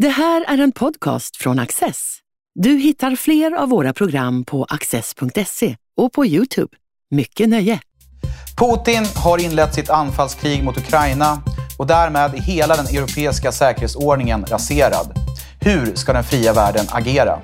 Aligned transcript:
Det 0.00 0.08
här 0.08 0.44
är 0.48 0.58
en 0.58 0.72
podcast 0.72 1.36
från 1.36 1.58
Access. 1.58 2.18
Du 2.54 2.70
hittar 2.70 3.16
fler 3.16 3.52
av 3.52 3.68
våra 3.68 3.92
program 3.92 4.44
på 4.44 4.64
access.se 4.68 5.76
och 5.96 6.12
på 6.12 6.26
Youtube. 6.26 6.76
Mycket 7.10 7.48
nöje! 7.48 7.80
Putin 8.56 9.04
har 9.16 9.44
inlett 9.44 9.74
sitt 9.74 9.90
anfallskrig 9.90 10.64
mot 10.64 10.78
Ukraina 10.78 11.42
och 11.78 11.86
därmed 11.86 12.34
är 12.34 12.38
hela 12.38 12.76
den 12.76 12.86
europeiska 12.86 13.52
säkerhetsordningen 13.52 14.44
raserad. 14.44 15.18
Hur 15.60 15.94
ska 15.94 16.12
den 16.12 16.24
fria 16.24 16.52
världen 16.52 16.86
agera? 16.90 17.38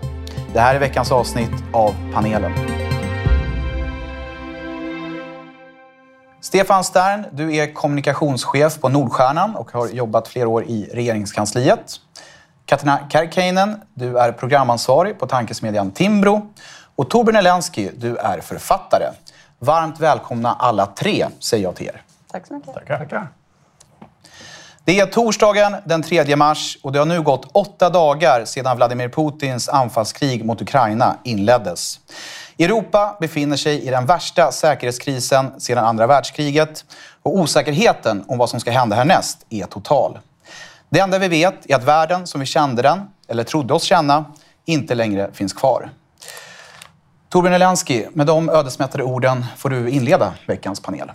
Det 0.53 0.61
här 0.61 0.75
är 0.75 0.81
veckans 0.81 1.13
avsnitt 1.13 1.65
av 1.73 1.95
panelen. 2.13 2.53
Stefan 6.41 6.85
Stern, 6.85 7.25
du 7.33 7.57
är 7.57 7.75
kommunikationschef 7.75 8.81
på 8.81 8.89
Nordstjärnan 8.89 9.57
och 9.57 9.71
har 9.71 9.89
jobbat 9.89 10.29
flera 10.29 10.49
år 10.49 10.65
i 10.65 10.89
regeringskansliet. 10.93 12.01
Katarina 12.67 12.99
Kärkkäinen, 13.09 13.81
du 13.95 14.19
är 14.19 14.33
programansvarig 14.33 15.19
på 15.19 15.27
tankesmedjan 15.27 15.91
Timbro. 15.91 16.53
Och 16.97 17.11
Torbjörn 17.11 17.37
Elensky, 17.37 17.91
du 17.97 18.17
är 18.17 18.41
författare. 18.41 19.05
Varmt 19.59 20.01
välkomna 20.01 20.55
alla 20.55 20.87
tre, 20.87 21.27
säger 21.39 21.65
jag 21.65 21.75
till 21.75 21.87
er. 21.87 22.03
Tack 22.31 22.47
så 22.47 22.55
mycket. 22.55 22.75
Tackar. 22.75 22.99
Tackar. 22.99 23.29
Det 24.85 25.01
är 25.01 25.07
torsdagen 25.07 25.77
den 25.85 26.03
3 26.03 26.37
mars 26.37 26.79
och 26.83 26.93
det 26.93 26.99
har 26.99 27.07
nu 27.07 27.23
gått 27.23 27.49
åtta 27.53 27.91
dagar 27.91 28.45
sedan 28.45 28.77
Vladimir 28.77 29.09
Putins 29.09 29.69
anfallskrig 29.69 30.45
mot 30.45 30.63
Ukraina 30.63 31.17
inleddes. 31.25 32.01
Europa 32.59 33.17
befinner 33.21 33.57
sig 33.57 33.83
i 33.83 33.91
den 33.91 34.07
värsta 34.07 34.53
säkerhetskrisen 34.53 35.61
sedan 35.61 35.85
andra 35.85 36.07
världskriget 36.07 36.85
och 37.23 37.37
osäkerheten 37.37 38.25
om 38.29 38.39
vad 38.39 38.51
som 38.51 38.61
ska 38.61 38.71
hända 38.71 38.97
härnäst 38.97 39.47
är 39.51 39.67
total. 39.67 40.19
Det 40.89 41.01
enda 41.01 41.19
vi 41.19 41.29
vet 41.29 41.71
är 41.71 41.77
att 41.77 41.85
världen 41.85 42.27
som 42.27 42.41
vi 42.41 42.47
kände 42.47 42.83
den, 42.83 43.01
eller 43.29 43.45
trodde 43.45 43.75
oss 43.75 43.83
känna, 43.83 44.25
inte 44.65 44.95
längre 44.95 45.31
finns 45.33 45.53
kvar. 45.53 45.91
Torbjörn 47.29 47.55
Elensky, 47.55 48.07
med 48.13 48.27
de 48.27 48.49
ödesmättade 48.49 49.05
orden 49.05 49.47
får 49.57 49.71
du 49.71 49.91
inleda 49.91 50.35
veckans 50.47 50.81
panel. 50.81 51.11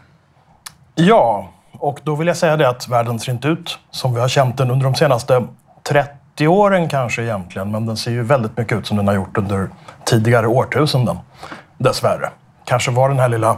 Ja, 0.95 1.49
och 1.71 1.99
då 2.03 2.15
vill 2.15 2.27
jag 2.27 2.37
säga 2.37 2.57
det 2.57 2.69
att 2.69 2.87
världen 2.87 3.19
ser 3.19 3.31
inte 3.31 3.47
ut 3.47 3.79
som 3.91 4.13
vi 4.13 4.19
har 4.19 4.27
känt 4.27 4.57
den 4.57 4.71
under 4.71 4.83
de 4.83 4.95
senaste 4.95 5.47
30 5.83 6.47
åren 6.47 6.89
kanske 6.89 7.23
egentligen. 7.23 7.71
Men 7.71 7.85
den 7.85 7.97
ser 7.97 8.11
ju 8.11 8.23
väldigt 8.23 8.57
mycket 8.57 8.77
ut 8.77 8.87
som 8.87 8.97
den 8.97 9.07
har 9.07 9.15
gjort 9.15 9.37
under 9.37 9.69
tidigare 10.05 10.47
årtusenden. 10.47 11.17
Dessvärre. 11.77 12.29
Kanske 12.65 12.91
var 12.91 13.09
den 13.09 13.19
här 13.19 13.29
lilla 13.29 13.57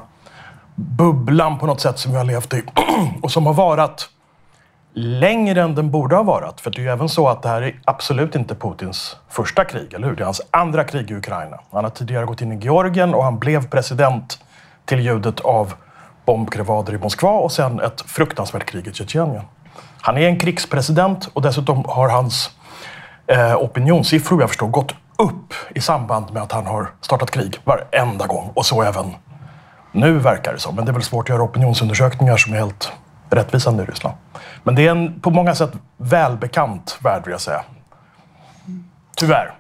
bubblan 0.76 1.60
på 1.60 1.66
något 1.66 1.82
sätt 1.82 2.00
som 2.00 2.12
vi 2.12 2.18
har 2.18 2.26
levt 2.26 2.54
i 2.54 2.64
och 3.22 3.32
som 3.32 3.46
har 3.46 3.54
varat 3.54 4.10
längre 4.94 5.62
än 5.62 5.76
den 5.76 5.92
borde 5.92 6.16
ha 6.16 6.24
varit. 6.24 6.62
För 6.62 6.72
det 6.72 6.78
är 6.78 6.82
ju 6.82 6.90
även 6.90 7.10
så 7.10 7.30
att 7.30 7.42
det 7.42 7.50
här 7.50 7.62
är 7.62 7.80
absolut 7.86 8.36
inte 8.36 8.56
Putins 8.56 9.18
första 9.30 9.66
krig, 9.66 9.94
eller 9.94 10.08
hur? 10.08 10.16
Det 10.16 10.24
är 10.24 10.26
hans 10.26 10.42
andra 10.52 10.84
krig 10.84 11.12
i 11.12 11.16
Ukraina. 11.16 11.60
Han 11.72 11.84
har 11.84 11.92
tidigare 11.92 12.26
gått 12.26 12.42
in 12.42 12.52
i 12.52 12.56
Georgien 12.56 13.14
och 13.14 13.24
han 13.24 13.40
blev 13.40 13.68
president 13.68 14.40
till 14.86 15.00
ljudet 15.00 15.40
av 15.40 15.74
bombkrevader 16.26 16.94
i 16.94 16.98
Moskva 16.98 17.32
och 17.32 17.52
sen 17.52 17.80
ett 17.80 18.02
fruktansvärt 18.02 18.66
krig 18.66 18.88
i 18.88 18.94
Tjetjenien. 18.94 19.44
Han 20.02 20.18
är 20.18 20.28
en 20.28 20.40
krigspresident 20.40 21.30
och 21.34 21.42
dessutom 21.42 21.86
har 21.88 22.10
hans 22.10 22.50
eh, 23.28 23.56
opinionssiffror, 23.56 24.42
jag 24.42 24.50
förstår, 24.50 24.68
gått 24.68 24.96
upp 25.18 25.54
i 25.76 25.82
samband 25.82 26.34
med 26.34 26.44
att 26.44 26.52
han 26.52 26.66
har 26.66 26.88
startat 27.02 27.32
krig 27.32 27.58
varenda 27.64 28.28
gång. 28.28 28.52
Och 28.54 28.66
så 28.66 28.82
även 28.82 29.16
nu 29.92 30.20
verkar 30.20 30.54
det 30.54 30.60
som. 30.60 30.76
Men 30.76 30.86
det 30.86 30.92
är 30.92 30.94
väl 30.94 31.04
svårt 31.04 31.26
att 31.26 31.30
göra 31.30 31.44
opinionsundersökningar 31.44 32.38
som 32.38 32.54
är 32.54 32.58
helt 32.58 32.92
rättvisande 33.36 33.84
i 33.84 33.86
Ryssland. 33.86 34.18
Men 34.64 34.76
det 34.76 34.88
är 34.88 34.92
en 34.92 35.20
på 35.20 35.30
många 35.30 35.56
sätt 35.56 35.72
välbekant 35.98 36.98
värld, 37.02 37.22
vill 37.26 37.32
jag 37.32 37.42
säga. 37.42 37.64
Tyvärr. 39.16 39.54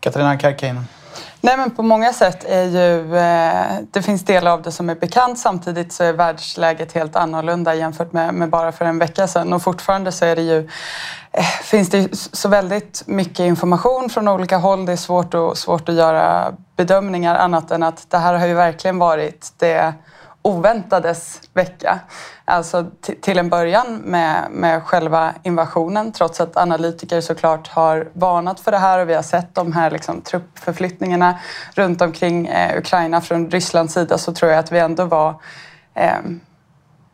Katarina 0.00 0.38
Kärkkäinen. 0.38 0.84
Nej, 1.40 1.56
men 1.56 1.70
på 1.70 1.82
många 1.82 2.12
sätt 2.12 2.44
är 2.44 2.64
ju... 2.64 3.16
Eh, 3.16 3.78
det 3.90 4.02
finns 4.02 4.24
delar 4.24 4.50
av 4.50 4.62
det 4.62 4.72
som 4.72 4.90
är 4.90 4.94
bekant. 4.94 5.38
Samtidigt 5.38 5.92
så 5.92 6.04
är 6.04 6.12
världsläget 6.12 6.92
helt 6.92 7.16
annorlunda 7.16 7.74
jämfört 7.74 8.12
med, 8.12 8.34
med 8.34 8.50
bara 8.50 8.72
för 8.72 8.84
en 8.84 8.98
vecka 8.98 9.26
sedan. 9.26 9.52
Och 9.52 9.62
fortfarande 9.62 10.12
så 10.12 10.24
är 10.24 10.36
det 10.36 10.42
ju, 10.42 10.68
eh, 11.32 11.44
finns 11.62 11.90
det 11.90 12.08
så 12.12 12.48
väldigt 12.48 13.02
mycket 13.06 13.40
information 13.40 14.10
från 14.10 14.28
olika 14.28 14.56
håll. 14.56 14.86
Det 14.86 14.92
är 14.92 14.96
svårt, 14.96 15.34
och, 15.34 15.58
svårt 15.58 15.88
att 15.88 15.94
göra 15.94 16.52
bedömningar 16.76 17.34
annat 17.34 17.70
än 17.70 17.82
att 17.82 18.10
det 18.10 18.18
här 18.18 18.34
har 18.34 18.46
ju 18.46 18.54
verkligen 18.54 18.98
varit 18.98 19.52
det 19.58 19.94
oväntades 20.46 21.40
vecka. 21.54 22.00
Alltså 22.44 22.86
till 23.20 23.38
en 23.38 23.48
början 23.48 23.96
med, 23.96 24.50
med 24.50 24.82
själva 24.82 25.34
invasionen 25.42 26.12
trots 26.12 26.40
att 26.40 26.56
analytiker 26.56 27.20
såklart 27.20 27.68
har 27.68 28.08
varnat 28.12 28.60
för 28.60 28.70
det 28.70 28.78
här 28.78 28.98
och 28.98 29.08
vi 29.08 29.14
har 29.14 29.22
sett 29.22 29.54
de 29.54 29.72
här 29.72 29.90
liksom, 29.90 30.20
truppförflyttningarna 30.20 31.38
runt 31.74 32.02
omkring 32.02 32.46
eh, 32.46 32.78
Ukraina 32.78 33.20
från 33.20 33.50
Rysslands 33.50 33.94
sida 33.94 34.18
så 34.18 34.32
tror 34.32 34.50
jag 34.50 34.58
att 34.58 34.72
vi 34.72 34.78
ändå 34.78 35.04
var 35.04 35.34
eh, 35.94 36.18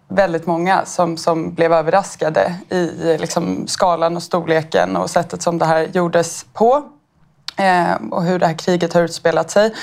väldigt 0.09 0.47
många 0.47 0.85
som, 0.85 1.17
som 1.17 1.55
blev 1.55 1.73
överraskade 1.73 2.55
i 2.69 2.87
liksom, 3.19 3.67
skalan 3.67 4.17
och 4.17 4.23
storleken 4.23 4.97
och 4.97 5.11
sättet 5.11 5.43
som 5.43 5.59
det 5.59 5.65
här 5.65 5.89
gjordes 5.93 6.47
på 6.53 6.83
Eh, 7.63 7.95
och 8.11 8.23
hur 8.23 8.39
det 8.39 8.47
här 8.47 8.59
kriget 8.59 8.93
har 8.93 9.03
utspelat 9.03 9.51
sig. 9.51 9.75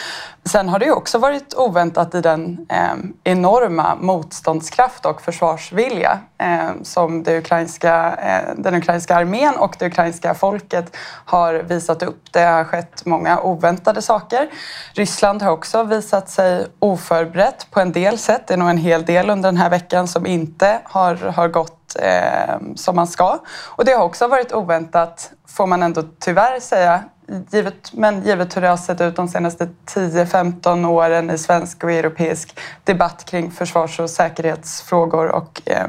Sen 0.46 0.70
har 0.70 0.80
det 0.80 0.86
ju 0.86 0.92
också 0.92 1.18
varit 1.18 1.54
oväntat 1.54 2.16
i 2.16 2.22
den 2.22 2.66
eh, 2.70 2.96
enorma 3.24 3.96
motståndskraft 3.96 5.06
och 5.06 5.22
försvarsvilja 5.22 6.20
eh, 6.38 6.70
som 6.84 7.24
det 7.24 7.38
ukrainska, 7.38 8.16
eh, 8.16 8.56
den 8.58 8.76
ukrainska 8.76 9.16
armén 9.16 9.56
och 9.58 9.76
det 9.80 9.86
ukrainska 9.86 10.34
folket 10.34 10.96
har 11.26 11.54
visat 11.54 12.04
upp. 12.04 12.32
Det 12.32 12.42
har 12.42 12.64
skett 12.64 13.06
många 13.06 13.42
oväntade 13.42 14.02
saker. 14.02 14.50
Ryssland 14.94 15.42
har 15.42 15.52
också 15.52 15.84
visat 15.84 16.30
sig 16.30 16.68
oförberett 16.80 17.68
på 17.72 17.80
en 17.80 17.92
del 17.92 18.18
sätt. 18.18 18.48
Det 18.48 18.54
är 18.54 18.58
nog 18.58 18.70
en 18.70 18.78
hel 18.78 19.06
del 19.06 19.30
under 19.30 19.48
den 19.52 19.58
här 19.58 19.70
veckan 19.70 20.08
som 20.08 20.26
inte 20.26 20.80
har, 20.84 21.16
har 21.16 21.48
gått 21.48 21.96
eh, 21.96 22.56
som 22.76 22.96
man 22.96 23.08
ska. 23.08 23.40
Och 23.66 23.86
det 23.86 23.92
har 23.92 24.04
också 24.04 24.28
varit 24.28 24.54
oväntat, 24.54 25.32
får 25.48 25.68
man 25.68 25.84
ändå 25.84 26.04
tyvärr 26.20 26.60
säga, 26.60 27.04
givet, 27.52 27.94
men 27.94 28.22
givet 28.22 28.58
hur 28.58 28.62
det 28.62 28.68
har 28.68 28.78
sett 28.78 29.02
ut 29.02 29.16
de 29.16 29.28
senaste 29.28 29.70
10-15 29.86 30.88
åren 30.88 31.30
i 31.30 31.38
svensk 31.38 31.84
och 31.84 31.92
europeisk 31.92 32.60
debatt 32.84 33.26
kring 33.26 33.52
försvars 33.52 34.00
och 34.00 34.10
säkerhetsfrågor 34.10 35.28
och 35.28 35.62
eh, 35.66 35.88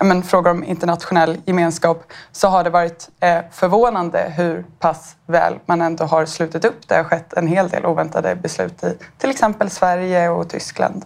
men, 0.00 0.22
frågor 0.22 0.50
om 0.50 0.64
internationell 0.64 1.40
gemenskap 1.44 2.12
så 2.32 2.48
har 2.48 2.64
det 2.64 2.70
varit 2.70 3.08
eh, 3.20 3.38
förvånande 3.50 4.32
hur 4.36 4.64
pass 4.78 5.16
väl 5.26 5.58
man 5.66 5.82
ändå 5.82 6.04
har 6.04 6.26
slutit 6.26 6.64
upp. 6.64 6.88
Det 6.88 6.94
har 6.94 7.04
skett 7.04 7.32
en 7.32 7.46
hel 7.46 7.68
del 7.68 7.86
oväntade 7.86 8.34
beslut 8.34 8.84
i 8.84 8.96
till 9.18 9.30
exempel 9.30 9.70
Sverige 9.70 10.28
och 10.28 10.48
Tyskland. 10.48 11.04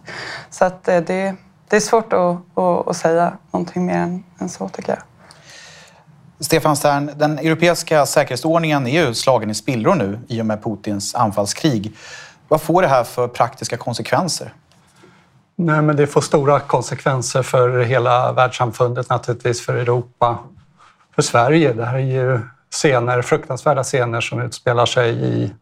Så 0.50 0.64
att 0.64 0.88
eh, 0.88 1.00
det, 1.00 1.34
det 1.68 1.76
är 1.76 1.80
svårt 1.80 2.12
att, 2.12 2.58
att, 2.58 2.88
att 2.88 2.96
säga 2.96 3.32
någonting 3.50 3.86
mer 3.86 3.96
än, 3.96 4.24
än 4.38 4.48
så 4.48 4.68
tycker 4.68 4.92
jag. 4.92 5.15
Stefan 6.40 6.76
Stern, 6.76 7.10
den 7.16 7.38
europeiska 7.38 8.06
säkerhetsordningen 8.06 8.86
är 8.86 9.06
ju 9.06 9.14
slagen 9.14 9.50
i 9.50 9.54
spillror 9.54 9.94
nu 9.94 10.18
i 10.28 10.42
och 10.42 10.46
med 10.46 10.62
Putins 10.62 11.14
anfallskrig. 11.14 11.92
Vad 12.48 12.60
får 12.60 12.82
det 12.82 12.88
här 12.88 13.04
för 13.04 13.28
praktiska 13.28 13.76
konsekvenser? 13.76 14.52
Nej, 15.56 15.82
men 15.82 15.96
det 15.96 16.06
får 16.06 16.20
stora 16.20 16.60
konsekvenser 16.60 17.42
för 17.42 17.80
hela 17.80 18.32
världssamfundet, 18.32 19.10
naturligtvis 19.10 19.66
för 19.66 19.74
Europa, 19.74 20.38
för 21.14 21.22
Sverige. 21.22 21.72
Det 21.72 21.84
här 21.84 21.94
är 21.94 21.98
ju 21.98 22.40
scener, 22.70 23.22
fruktansvärda 23.22 23.84
scener 23.84 24.20
som 24.20 24.40
utspelar 24.40 24.86
sig 24.86 25.24
i, 25.24 25.52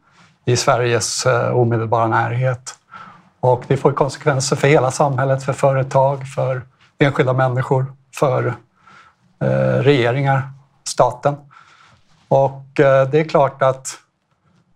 i 0.45 0.57
Sveriges 0.57 1.27
eh, 1.27 1.57
omedelbara 1.57 2.07
närhet. 2.07 2.75
Och 3.41 3.65
det 3.69 3.77
får 3.77 3.93
konsekvenser 3.93 4.57
för 4.57 4.69
hela 4.69 4.91
samhället, 4.91 5.45
för 5.45 5.53
företag, 5.53 6.27
för 6.35 6.63
enskilda 6.99 7.33
människor, 7.33 7.87
för 8.15 8.55
eh, 9.41 9.79
regeringar 9.83 10.54
staten. 10.95 11.37
Och 12.29 12.81
eh, 12.81 13.09
det 13.09 13.21
är 13.21 13.25
klart 13.25 13.63
att 13.63 13.99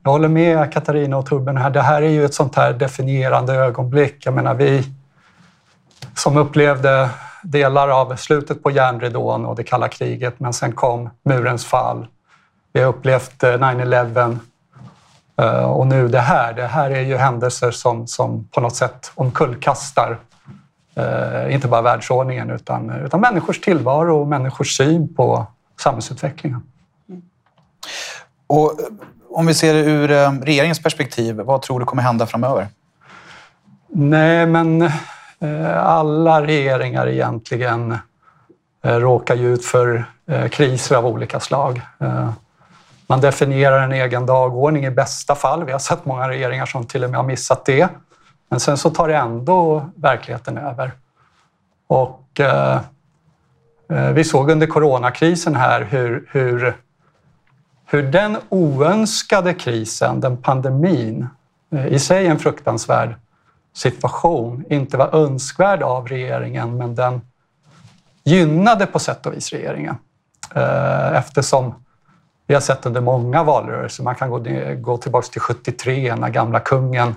jag 0.04 0.10
håller 0.10 0.28
med 0.28 0.72
Katarina 0.72 1.16
och 1.16 1.26
Torbjörn 1.26 1.56
här. 1.56 1.70
Det 1.70 1.82
här 1.82 2.02
är 2.02 2.08
ju 2.08 2.24
ett 2.24 2.34
sånt 2.34 2.56
här 2.56 2.72
definierande 2.72 3.54
ögonblick. 3.54 4.26
Jag 4.26 4.34
menar, 4.34 4.54
vi 4.54 4.84
som 6.14 6.36
upplevde 6.36 7.10
delar 7.42 7.88
av 7.88 8.16
slutet 8.16 8.62
på 8.62 8.70
järnridån 8.70 9.46
och 9.46 9.56
det 9.56 9.62
kalla 9.62 9.88
kriget, 9.88 10.40
men 10.40 10.52
sen 10.52 10.72
kom 10.72 11.10
murens 11.22 11.64
fall. 11.64 12.06
Vi 12.72 12.80
har 12.80 12.88
upplevt 12.88 13.42
eh, 13.42 13.48
9-11 13.48 14.38
eh, 15.36 15.70
och 15.70 15.86
nu 15.86 16.08
det 16.08 16.20
här. 16.20 16.52
Det 16.52 16.66
här 16.66 16.90
är 16.90 17.00
ju 17.02 17.16
händelser 17.16 17.70
som, 17.70 18.06
som 18.06 18.48
på 18.54 18.60
något 18.60 18.76
sätt 18.76 19.12
omkullkastar 19.14 20.18
inte 21.50 21.68
bara 21.68 21.82
världsordningen 21.82 22.50
utan, 22.50 22.90
utan 22.90 23.20
människors 23.20 23.60
tillvaro 23.60 24.20
och 24.20 24.26
människors 24.26 24.76
syn 24.76 25.14
på 25.14 25.46
samhällsutvecklingen. 25.80 26.62
Och 28.46 28.80
om 29.30 29.46
vi 29.46 29.54
ser 29.54 29.74
det 29.74 29.80
ur 29.80 30.10
eh, 30.10 30.32
regeringens 30.32 30.82
perspektiv, 30.82 31.36
vad 31.36 31.62
tror 31.62 31.80
du 31.80 31.86
kommer 31.86 32.02
hända 32.02 32.26
framöver? 32.26 32.68
Nej, 33.88 34.46
men 34.46 34.82
eh, 35.40 35.86
alla 35.86 36.46
regeringar 36.46 37.08
egentligen 37.08 37.98
eh, 38.84 38.94
råkar 38.94 39.34
ju 39.34 39.54
ut 39.54 39.64
för 39.64 40.04
eh, 40.26 40.48
kriser 40.48 40.96
av 40.96 41.06
olika 41.06 41.40
slag. 41.40 41.80
Eh, 42.00 42.30
man 43.06 43.20
definierar 43.20 43.82
en 43.82 43.92
egen 43.92 44.26
dagordning 44.26 44.84
i 44.84 44.90
bästa 44.90 45.34
fall. 45.34 45.64
Vi 45.64 45.72
har 45.72 45.78
sett 45.78 46.04
många 46.04 46.28
regeringar 46.28 46.66
som 46.66 46.84
till 46.84 47.04
och 47.04 47.10
med 47.10 47.18
har 47.18 47.26
missat 47.26 47.64
det. 47.64 47.88
Men 48.50 48.60
sen 48.60 48.76
så 48.76 48.90
tar 48.90 49.08
det 49.08 49.16
ändå 49.16 49.90
verkligheten 49.94 50.58
över. 50.58 50.92
Och 51.86 52.40
eh, 52.40 52.74
eh 52.74 52.80
Eh, 53.92 54.10
vi 54.10 54.24
såg 54.24 54.50
under 54.50 54.66
coronakrisen 54.66 55.56
här 55.56 55.82
hur, 55.90 56.28
hur, 56.30 56.76
hur 57.86 58.02
den 58.02 58.36
oönskade 58.48 59.54
krisen, 59.54 60.20
den 60.20 60.36
pandemin, 60.36 61.28
eh, 61.72 61.86
i 61.86 61.98
sig 61.98 62.26
en 62.26 62.38
fruktansvärd 62.38 63.14
situation, 63.74 64.64
inte 64.70 64.96
var 64.96 65.14
önskvärd 65.14 65.82
av 65.82 66.08
regeringen 66.08 66.76
men 66.76 66.94
den 66.94 67.20
gynnade 68.24 68.86
på 68.86 68.98
sätt 68.98 69.26
och 69.26 69.32
vis 69.32 69.52
regeringen. 69.52 69.94
Eh, 70.54 71.16
eftersom 71.16 71.74
vi 72.46 72.54
har 72.54 72.60
sett 72.60 72.86
under 72.86 73.00
många 73.00 73.42
valrörelser, 73.42 74.04
man 74.04 74.14
kan 74.14 74.30
gå, 74.30 74.44
gå 74.76 74.96
tillbaka 74.96 75.26
till 75.26 75.40
73 75.40 76.14
när 76.14 76.28
gamla 76.28 76.60
kungen 76.60 77.14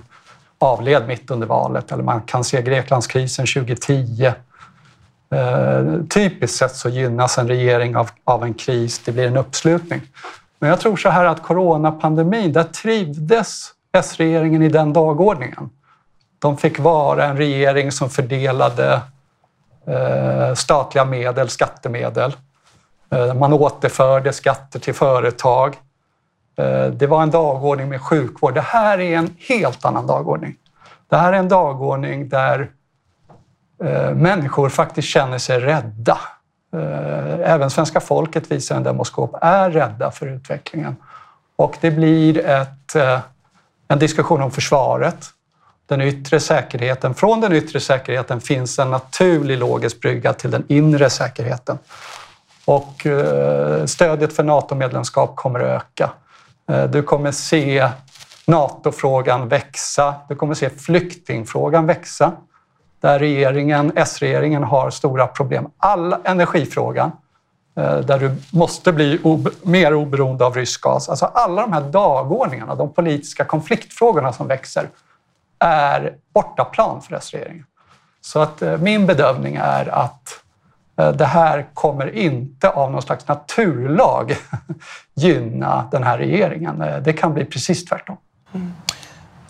avled 0.58 1.08
mitt 1.08 1.30
under 1.30 1.46
valet 1.46 1.92
eller 1.92 2.02
man 2.02 2.20
kan 2.20 2.44
se 2.44 2.62
Greklandskrisen 2.62 3.46
2010. 3.46 4.32
Eh, 5.32 6.04
typiskt 6.08 6.56
sett 6.56 6.76
så 6.76 6.88
gynnas 6.88 7.38
en 7.38 7.48
regering 7.48 7.96
av, 7.96 8.10
av 8.24 8.44
en 8.44 8.54
kris, 8.54 8.98
det 8.98 9.12
blir 9.12 9.26
en 9.26 9.36
uppslutning. 9.36 10.00
Men 10.58 10.70
jag 10.70 10.80
tror 10.80 10.96
så 10.96 11.08
här 11.08 11.24
att 11.24 11.42
coronapandemin, 11.42 12.52
där 12.52 12.64
trivdes 12.64 13.70
S-regeringen 13.92 14.62
i 14.62 14.68
den 14.68 14.92
dagordningen. 14.92 15.70
De 16.38 16.56
fick 16.56 16.78
vara 16.78 17.24
en 17.24 17.36
regering 17.36 17.92
som 17.92 18.10
fördelade 18.10 19.00
eh, 19.86 20.54
statliga 20.54 21.04
medel, 21.04 21.48
skattemedel. 21.48 22.36
Eh, 23.10 23.34
man 23.34 23.52
återförde 23.52 24.32
skatter 24.32 24.78
till 24.78 24.94
företag. 24.94 25.76
Eh, 26.56 26.86
det 26.86 27.06
var 27.06 27.22
en 27.22 27.30
dagordning 27.30 27.88
med 27.88 28.00
sjukvård. 28.00 28.54
Det 28.54 28.60
här 28.60 29.00
är 29.00 29.16
en 29.16 29.36
helt 29.48 29.84
annan 29.84 30.06
dagordning. 30.06 30.56
Det 31.08 31.16
här 31.16 31.32
är 31.32 31.36
en 31.36 31.48
dagordning 31.48 32.28
där 32.28 32.60
eh, 32.60 32.66
Eh, 33.84 34.14
människor 34.14 34.68
faktiskt 34.68 35.08
känner 35.08 35.38
sig 35.38 35.60
rädda. 35.60 36.18
Eh, 36.76 37.52
även 37.52 37.70
svenska 37.70 38.00
folket 38.00 38.50
visar 38.50 38.76
en 38.76 38.82
demoskop 38.82 39.38
är 39.40 39.70
rädda 39.70 40.10
för 40.10 40.26
utvecklingen. 40.26 40.96
Och 41.56 41.76
det 41.80 41.90
blir 41.90 42.38
ett, 42.46 42.94
eh, 42.94 43.20
en 43.88 43.98
diskussion 43.98 44.42
om 44.42 44.50
försvaret, 44.50 45.26
den 45.86 46.00
yttre 46.00 46.40
säkerheten. 46.40 47.14
Från 47.14 47.40
den 47.40 47.52
yttre 47.52 47.80
säkerheten 47.80 48.40
finns 48.40 48.78
en 48.78 48.90
naturlig 48.90 49.58
logisk 49.58 50.00
brygga 50.00 50.32
till 50.32 50.50
den 50.50 50.64
inre 50.68 51.10
säkerheten. 51.10 51.78
Och 52.64 53.06
stödet 53.86 54.32
för 54.32 54.42
NATO-medlemskap 54.42 55.36
kommer 55.36 55.60
att 55.60 55.82
öka. 55.82 56.10
Du 56.88 57.02
kommer 57.02 57.32
se 57.32 57.88
NATO-frågan 58.46 59.48
växa. 59.48 60.14
Du 60.28 60.34
kommer 60.34 60.54
se 60.54 60.70
flyktingfrågan 60.70 61.86
växa. 61.86 62.32
Där 63.02 63.18
regeringen, 63.18 63.92
S-regeringen 63.96 64.64
har 64.64 64.90
stora 64.90 65.26
problem. 65.26 65.70
All 65.78 66.16
energifrågan, 66.24 67.12
eh, 67.76 67.98
där 67.98 68.18
du 68.18 68.36
måste 68.50 68.92
bli 68.92 69.20
mer 69.62 69.94
oberoende 69.94 70.44
av 70.44 70.54
rysk 70.54 70.82
gas. 70.82 71.08
Alltså 71.08 71.26
alla 71.26 71.62
de 71.62 71.72
här 71.72 71.80
dagordningarna, 71.80 72.74
de 72.74 72.92
politiska 72.92 73.44
konfliktfrågorna 73.44 74.32
som 74.32 74.46
växer, 74.46 74.88
är 75.58 76.14
bortaplan 76.34 77.02
för 77.02 77.14
S-regeringen. 77.14 77.64
Så 78.20 78.40
att 78.40 78.62
eh, 78.62 78.78
min 78.78 79.06
bedömning 79.06 79.56
är 79.62 79.88
att 79.88 80.40
eh, 80.96 81.12
det 81.12 81.26
här 81.26 81.66
kommer 81.74 82.14
inte 82.16 82.70
av 82.70 82.92
någon 82.92 83.02
slags 83.02 83.28
naturlag 83.28 84.36
gynna 85.14 85.88
den 85.90 86.02
här 86.02 86.18
regeringen. 86.18 86.84
Det 87.04 87.12
kan 87.12 87.34
bli 87.34 87.44
precis 87.44 87.84
tvärtom. 87.84 88.16
Mm. 88.52 88.72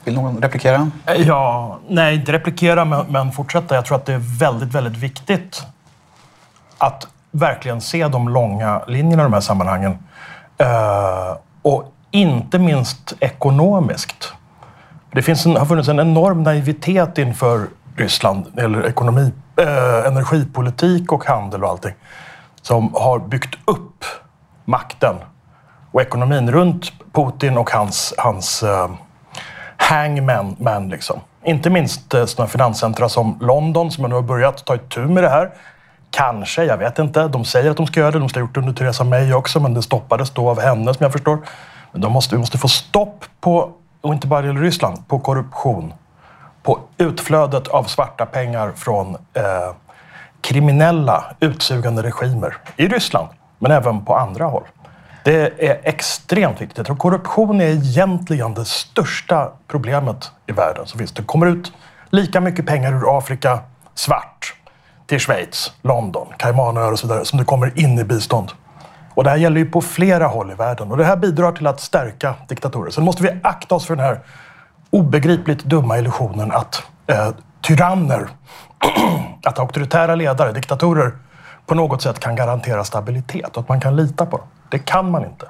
Vill 0.04 0.14
någon 0.14 0.42
replikera? 0.42 0.90
Eh, 1.06 1.14
ja, 1.14 1.78
nej, 1.88 2.14
inte 2.14 2.32
replikera 2.32 2.84
men, 2.84 3.32
fortsätta. 3.32 3.74
Jag 3.74 3.84
tror 3.84 3.96
att 3.96 4.06
det 4.06 4.12
är 4.12 4.38
väldigt, 4.38 4.74
väldigt 4.74 4.96
viktigt 4.96 5.62
att 6.78 7.06
verkligen 7.30 7.80
se 7.80 8.08
de 8.08 8.28
långa 8.28 8.82
linjerna 8.86 9.22
i 9.22 9.24
de 9.24 9.32
här 9.32 9.40
sammanhangen. 9.40 9.98
Eh, 10.58 11.36
och 11.62 11.92
inte 12.10 12.58
minst 12.58 13.14
ekonomiskt. 13.20 14.32
Det 15.12 15.22
finns 15.22 15.46
en, 15.46 15.56
har 15.56 15.66
funnits 15.66 15.88
en 15.88 16.00
enorm 16.00 16.42
naivitet 16.42 17.18
inför 17.18 17.66
Ryssland 17.96 18.46
eller 18.56 18.86
ekonomi 18.86 19.32
eh, 19.56 20.06
energipolitik 20.06 21.12
och 21.12 21.24
handel 21.24 21.64
och 21.64 21.70
allting 21.70 21.94
som 22.62 22.94
har 22.94 23.18
byggt 23.18 23.58
upp 23.64 24.04
makten 24.64 25.14
och 25.92 26.02
ekonomin 26.02 26.50
runt 26.50 26.92
Putin 27.12 27.58
och 27.58 27.70
hans, 27.70 28.14
hans 28.18 28.62
eh, 28.62 28.90
hangman. 29.82 30.56
Man, 30.58 30.88
liksom. 30.88 31.20
Inte 31.44 31.70
minst 31.70 32.14
eh, 32.14 32.24
sådana 32.24 32.48
finanscentra 32.48 33.08
som 33.08 33.38
London 33.40 33.90
som 33.90 34.08
nu 34.08 34.14
har 34.14 34.22
börjat 34.22 34.64
ta 34.64 34.74
itu 34.74 35.00
med 35.00 35.22
det 35.22 35.28
här. 35.28 35.50
Kanske, 36.10 36.64
jag 36.64 36.76
vet 36.76 36.98
inte. 36.98 37.28
De 37.28 37.44
säger 37.44 37.70
att 37.70 37.76
de 37.76 37.86
ska 37.86 38.00
göra 38.00 38.10
det. 38.10 38.18
De 38.18 38.28
ska 38.28 38.40
ha 38.40 38.46
gjort 38.46 38.54
det 38.54 38.60
under 38.60 38.72
Theresa 38.72 39.04
May 39.04 39.32
också, 39.32 39.60
men 39.60 39.74
det 39.74 39.82
stoppades 39.82 40.30
då 40.30 40.50
av 40.50 40.60
henne 40.60 40.94
som 40.94 41.04
jag 41.04 41.12
förstår. 41.12 41.38
Men 41.92 42.00
de 42.00 42.12
måste, 42.12 42.34
vi 42.34 42.38
måste 42.38 42.58
få 42.58 42.68
stopp 42.68 43.24
på, 43.40 43.70
och 44.00 44.14
inte 44.14 44.26
bara 44.26 44.46
i 44.46 44.48
Ryssland, 44.48 45.08
på 45.08 45.18
korruption 45.18 45.92
på 46.62 46.80
utflödet 46.98 47.68
av 47.68 47.84
svarta 47.84 48.26
pengar 48.26 48.72
från 48.76 49.14
eh, 49.34 49.74
kriminella 50.40 51.24
utsugande 51.40 52.02
regimer 52.02 52.56
i 52.76 52.88
Ryssland, 52.88 53.28
men 53.58 53.72
även 53.72 54.04
på 54.04 54.16
andra 54.16 54.44
håll. 54.44 54.64
Det 55.24 55.68
är 55.68 55.80
extremt 55.82 56.60
viktigt. 56.60 56.76
Jag 56.76 56.86
tror 56.86 56.96
korruption 56.96 57.60
är 57.60 57.66
egentligen 57.66 58.54
det 58.54 58.64
största 58.64 59.52
problemet 59.68 60.30
i 60.46 60.52
världen 60.52 60.86
som 60.86 60.98
finns. 60.98 61.12
Det 61.12 61.22
kommer 61.22 61.46
ut 61.46 61.72
lika 62.10 62.40
mycket 62.40 62.66
pengar 62.66 62.92
ur 62.92 63.18
Afrika 63.18 63.58
svart 63.94 64.54
till 65.06 65.18
Schweiz, 65.18 65.72
London, 65.82 66.28
Caymanöar 66.38 66.92
och 66.92 66.98
så 66.98 67.06
vidare 67.06 67.24
som 67.24 67.38
det 67.38 67.44
kommer 67.44 67.78
in 67.78 67.98
i 67.98 68.04
bistånd. 68.04 68.52
Och 69.14 69.24
det 69.24 69.30
här 69.30 69.36
gäller 69.36 69.58
ju 69.58 69.70
på 69.70 69.80
flera 69.80 70.26
håll 70.26 70.50
i 70.50 70.54
världen 70.54 70.90
och 70.90 70.96
det 70.96 71.04
här 71.04 71.16
bidrar 71.16 71.52
till 71.52 71.66
att 71.66 71.80
stärka 71.80 72.34
diktatorer. 72.48 72.90
Sen 72.90 73.04
måste 73.04 73.22
vi 73.22 73.30
akta 73.42 73.74
oss 73.74 73.86
för 73.86 73.96
den 73.96 74.04
här 74.04 74.20
obegripligt 74.90 75.64
dumma 75.64 75.98
illusionen 75.98 76.52
att 76.52 76.82
eh, 77.06 77.28
tyranner, 77.60 78.28
att 79.44 79.58
auktoritära 79.58 80.14
ledare, 80.14 80.52
diktatorer 80.52 81.12
på 81.72 81.76
något 81.76 82.02
sätt 82.02 82.20
kan 82.20 82.36
garantera 82.36 82.84
stabilitet 82.84 83.56
och 83.56 83.62
att 83.62 83.68
man 83.68 83.80
kan 83.80 83.96
lita 83.96 84.26
på 84.26 84.36
dem. 84.36 84.46
Det 84.68 84.78
kan 84.78 85.10
man 85.10 85.24
inte. 85.24 85.46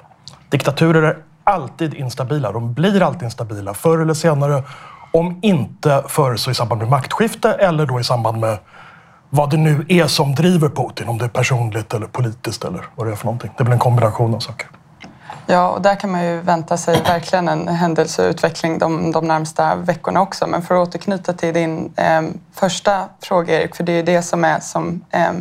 Diktaturer 0.49 1.03
är 1.03 1.17
alltid 1.43 1.93
instabila. 1.93 2.51
De 2.51 2.73
blir 2.73 3.01
alltid 3.01 3.23
instabila 3.23 3.73
förr 3.73 4.01
eller 4.01 4.13
senare. 4.13 4.63
Om 5.11 5.39
inte 5.41 6.03
förr 6.07 6.35
så 6.35 6.51
i 6.51 6.53
samband 6.53 6.81
med 6.81 6.89
maktskifte 6.89 7.53
eller 7.53 7.85
då 7.85 7.99
i 7.99 8.03
samband 8.03 8.39
med 8.39 8.57
vad 9.29 9.49
det 9.49 9.57
nu 9.57 9.85
är 9.89 10.07
som 10.07 10.35
driver 10.35 10.69
Putin. 10.69 11.09
Om 11.09 11.17
det 11.17 11.25
är 11.25 11.29
personligt 11.29 11.93
eller 11.93 12.07
politiskt 12.07 12.63
eller 12.65 12.85
vad 12.95 13.07
det 13.07 13.11
är 13.11 13.15
för 13.15 13.25
någonting. 13.25 13.51
Det 13.57 13.63
blir 13.63 13.73
en 13.73 13.79
kombination 13.79 14.35
av 14.35 14.39
saker. 14.39 14.67
Ja, 15.45 15.69
och 15.69 15.81
där 15.81 15.95
kan 15.95 16.11
man 16.11 16.25
ju 16.25 16.39
vänta 16.39 16.77
sig 16.77 17.01
verkligen 17.01 17.47
en 17.47 17.67
händelseutveckling 17.67 18.77
de, 18.77 19.11
de 19.11 19.27
närmsta 19.27 19.75
veckorna 19.75 20.21
också. 20.21 20.47
Men 20.47 20.61
för 20.61 20.75
att 20.75 20.87
återknyta 20.87 21.33
till 21.33 21.53
din 21.53 21.93
eh, 21.97 22.21
första 22.53 23.09
fråga, 23.21 23.61
Erik, 23.61 23.75
för 23.75 23.83
det 23.83 23.91
är 23.91 23.95
ju 23.95 24.03
det 24.03 24.21
som 24.21 24.43
är 24.43 24.59
som 24.59 25.05
eh, 25.11 25.31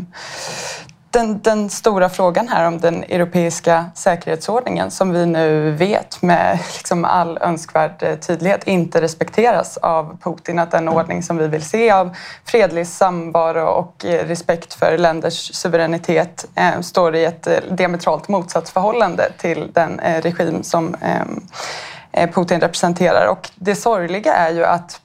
den, 1.12 1.40
den, 1.42 1.71
stora 1.71 2.09
frågan 2.09 2.49
här 2.49 2.66
om 2.66 2.81
den 2.81 3.02
europeiska 3.04 3.87
säkerhetsordningen 3.95 4.90
som 4.90 5.11
vi 5.11 5.26
nu 5.26 5.71
vet 5.71 6.23
med 6.23 6.59
liksom 6.73 7.04
all 7.04 7.38
önskvärd 7.38 8.02
eh, 8.02 8.14
tydlighet 8.16 8.64
inte 8.66 9.00
respekteras 9.00 9.76
av 9.76 10.19
Putin. 10.23 10.59
Att 10.59 10.71
den 10.71 10.88
ordning 10.88 11.23
som 11.23 11.37
vi 11.37 11.49
vill 11.49 11.62
se 11.62 11.90
av 11.90 12.16
fredlig 12.45 12.87
samvaro 12.87 13.66
och 13.66 14.04
eh, 14.04 14.26
respekt 14.26 14.75
för 14.75 14.99
länders 14.99 15.54
suveränitet 15.54 16.47
eh, 16.54 16.81
står 16.81 17.14
i 17.14 17.25
ett 17.25 17.47
eh, 17.47 17.57
diametralt 17.71 18.28
motsatsförhållande 18.28 19.33
till 19.38 19.71
den 19.73 20.00
eh, 20.00 20.23
regim 20.23 20.62
som 20.62 20.97
ehm, 21.00 21.40
eh, 22.12 22.31
Putin 22.31 22.61
representerar. 22.61 23.26
Och 23.26 23.50
det 23.54 23.75
sorgliga 23.75 24.35
är 24.35 24.50
ju 24.52 24.64
att 24.64 25.00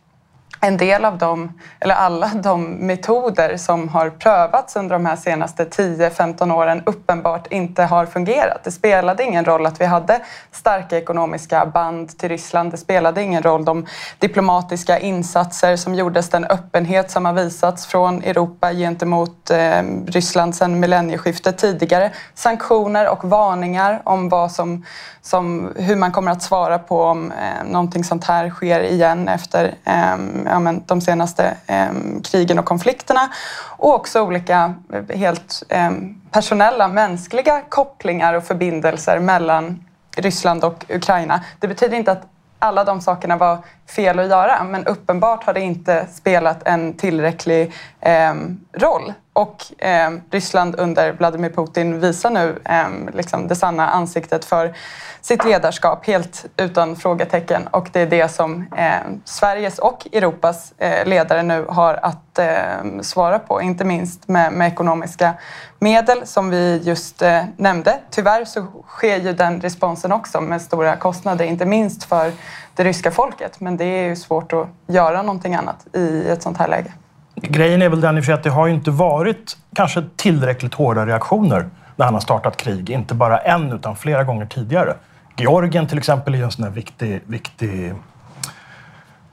en 0.59 0.77
del 0.77 1.05
av 1.05 1.17
dem, 1.17 1.59
eller 1.79 1.95
alla 1.95 2.27
de 2.27 2.63
metoder 2.63 3.57
som 3.57 3.89
har 3.89 4.09
prövats 4.09 4.75
under 4.75 4.95
de 4.95 5.05
här 5.05 5.15
senaste 5.15 5.65
10-15 5.65 6.55
åren 6.55 6.83
uppenbart 6.85 7.47
inte 7.51 7.83
har 7.83 8.05
fungerat. 8.05 8.63
Det 8.63 8.71
spelade 8.71 9.23
ingen 9.23 9.45
roll 9.45 9.65
att 9.65 9.81
vi 9.81 9.85
hade 9.85 10.21
starka 10.51 10.97
ekonomiska 10.97 11.65
band 11.65 12.17
till 12.17 12.29
Ryssland. 12.29 12.71
Det 12.71 12.77
spelade 12.77 13.23
ingen 13.23 13.43
roll 13.43 13.65
de 13.65 13.85
diplomatiska 14.19 14.99
insatser 14.99 15.75
som 15.75 15.95
gjordes, 15.95 16.29
den 16.29 16.45
öppenhet 16.45 17.11
som 17.11 17.25
har 17.25 17.33
visats 17.33 17.85
från 17.85 18.23
Europa 18.23 18.73
gentemot 18.73 19.49
eh, 19.49 19.83
Ryssland 20.07 20.55
sedan 20.55 20.79
millennieskiftet 20.79 21.57
tidigare. 21.57 22.11
Sanktioner 22.33 23.09
och 23.09 23.23
varningar 23.23 24.01
om 24.03 24.29
vad 24.29 24.51
som, 24.51 24.85
som, 25.21 25.73
hur 25.75 25.95
man 25.95 26.11
kommer 26.11 26.31
att 26.31 26.43
svara 26.43 26.79
på 26.79 27.03
om 27.03 27.31
eh, 27.31 27.71
någonting 27.71 28.03
sånt 28.03 28.23
här 28.23 28.49
sker 28.49 28.79
igen 28.79 29.27
efter 29.27 29.73
eh, 29.85 30.17
ja, 30.49 30.59
men, 30.59 30.83
de 30.85 31.01
senaste 31.01 31.57
eh, 31.67 31.89
krigen 32.23 32.59
och 32.59 32.65
konflikterna 32.65 33.29
och 33.77 33.93
också 33.93 34.21
olika 34.21 34.73
eh, 34.93 35.17
helt 35.17 35.63
eh, 35.69 35.91
personella, 36.31 36.87
mänskliga 36.87 37.61
kopplingar 37.69 38.33
och 38.33 38.43
förbindelser 38.43 39.19
mellan 39.19 39.83
Ryssland 40.17 40.63
och 40.63 40.85
Ukraina. 40.89 41.43
Det 41.59 41.67
betyder 41.67 41.97
inte 41.97 42.11
att 42.11 42.27
alla 42.59 42.83
de 42.83 43.01
sakerna 43.01 43.37
var 43.37 43.57
fel 43.95 44.19
att 44.19 44.29
göra 44.29 44.63
men 44.63 44.85
uppenbart 44.85 45.43
har 45.43 45.53
det 45.53 45.61
inte 45.61 46.07
spelat 46.13 46.67
en 46.67 46.93
tillräcklig 46.93 47.73
eh, 48.01 48.33
roll. 48.73 49.13
Och 49.37 49.83
eh, 49.83 50.11
Ryssland 50.31 50.75
under 50.79 51.11
Vladimir 51.11 51.49
Putin 51.49 51.99
visar 51.99 52.29
nu 52.29 52.59
eh, 52.65 52.87
liksom 53.13 53.47
det 53.47 53.55
sanna 53.55 53.89
ansiktet 53.89 54.45
för 54.45 54.73
sitt 55.21 55.45
ledarskap 55.45 56.05
helt 56.05 56.45
utan 56.57 56.95
frågetecken 56.95 57.67
och 57.67 57.89
det 57.93 58.01
är 58.01 58.05
det 58.05 58.29
som 58.29 58.67
eh, 58.77 58.93
Sveriges 59.25 59.79
och 59.79 60.07
Europas 60.11 60.73
eh, 60.77 61.07
ledare 61.07 61.43
nu 61.43 61.65
har 61.69 61.93
att 61.93 62.39
eh, 62.39 63.01
svara 63.01 63.39
på, 63.39 63.61
inte 63.61 63.83
minst 63.83 64.27
med, 64.27 64.53
med, 64.53 64.67
ekonomiska 64.67 65.33
medel 65.79 66.27
som 66.27 66.49
vi 66.49 66.81
just 66.83 67.21
eh, 67.21 67.43
nämnde. 67.57 67.99
Tyvärr 68.09 68.45
så 68.45 68.65
sker 68.87 69.17
ju 69.17 69.33
den 69.33 69.61
responsen 69.61 70.11
också 70.11 70.41
med 70.41 70.61
stora 70.61 70.95
kostnader, 70.95 71.45
inte 71.45 71.65
minst 71.65 72.03
för 72.03 72.31
det 72.75 72.83
ryska 72.83 73.11
folket, 73.11 73.59
men 73.59 73.77
det 73.77 73.85
är 73.85 74.09
ju 74.09 74.15
svårt 74.15 74.53
att 74.53 74.67
göra 74.87 75.21
någonting 75.21 75.55
annat 75.55 75.87
i 75.95 76.29
ett 76.29 76.41
sånt 76.41 76.57
här 76.57 76.67
läge. 76.67 76.93
Grejen 77.41 77.81
är 77.81 77.89
väl 77.89 78.01
den 78.01 78.17
i 78.17 78.31
att 78.31 78.43
det 78.43 78.49
har 78.49 78.67
ju 78.67 78.73
inte 78.73 78.91
varit 78.91 79.57
kanske 79.75 80.03
tillräckligt 80.15 80.73
hårda 80.73 81.05
reaktioner 81.05 81.69
när 81.95 82.05
han 82.05 82.13
har 82.13 82.21
startat 82.21 82.57
krig. 82.57 82.89
Inte 82.89 83.15
bara 83.15 83.37
en, 83.37 83.71
utan 83.71 83.95
flera 83.95 84.23
gånger 84.23 84.45
tidigare. 84.45 84.93
Georgien 85.37 85.87
till 85.87 85.97
exempel 85.97 86.33
är 86.33 86.37
ju 86.37 86.43
en 86.43 86.51
sån 86.51 86.63
här 86.63 86.71
viktig, 86.71 87.21
viktig 87.25 87.93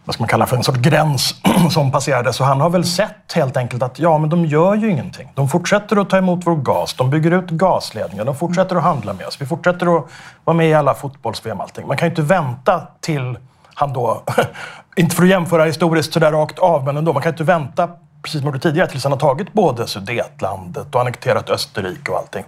vad 0.05 0.15
ska 0.15 0.23
man 0.23 0.29
kalla 0.29 0.47
för 0.47 0.57
en 0.57 0.63
sorts 0.63 0.79
gräns 0.79 1.35
som 1.71 1.93
passerades. 1.93 2.37
Så 2.37 2.45
han 2.45 2.61
har 2.61 2.71
väl 2.71 2.85
sett 2.85 3.33
helt 3.35 3.57
enkelt 3.57 3.83
att 3.83 3.99
ja, 3.99 4.19
men 4.19 4.31
de 4.31 4.47
gör 4.47 4.75
ju 4.75 4.91
ingenting. 4.91 5.33
De 5.35 5.49
fortsätter 5.49 5.97
att 5.97 6.11
ta 6.11 6.19
emot 6.19 6.47
vår 6.47 6.57
gas, 6.57 6.95
de 6.95 7.11
bygger 7.11 7.31
ut 7.31 7.51
gasledningar, 7.51 8.25
de 8.25 8.37
fortsätter 8.37 8.77
att 8.77 8.83
handla 8.83 9.13
med 9.13 9.27
oss. 9.27 9.41
Vi 9.41 9.47
fortsätter 9.47 9.97
att 9.99 10.05
vara 10.45 10.57
med 10.57 10.69
i 10.69 10.75
alla 10.75 10.95
fotbolls-VM 10.95 11.61
allting. 11.61 11.87
Man 11.87 11.97
kan 11.97 12.09
ju 12.09 12.11
inte 12.11 12.23
vänta 12.23 12.87
till 13.01 13.37
han 13.75 13.93
då, 13.93 14.23
inte 14.97 15.16
för 15.16 15.23
att 15.23 15.28
jämföra 15.28 15.64
historiskt 15.64 16.12
sådär 16.12 16.33
rakt 16.33 16.59
av, 16.59 16.85
men 16.85 16.97
ändå, 16.97 17.12
man 17.12 17.23
kan 17.23 17.33
inte 17.33 17.45
vänta 17.45 17.88
precis 18.23 18.40
som 18.40 18.45
man 18.45 18.52
gjorde 18.52 18.62
tidigare 18.62 18.88
tills 18.88 19.04
han 19.04 19.12
har 19.12 19.19
tagit 19.19 19.52
både 19.52 19.87
Sudetlandet 19.87 20.95
och 20.95 21.00
annekterat 21.00 21.50
Österrike 21.50 22.12
och 22.12 22.19
allting 22.19 22.45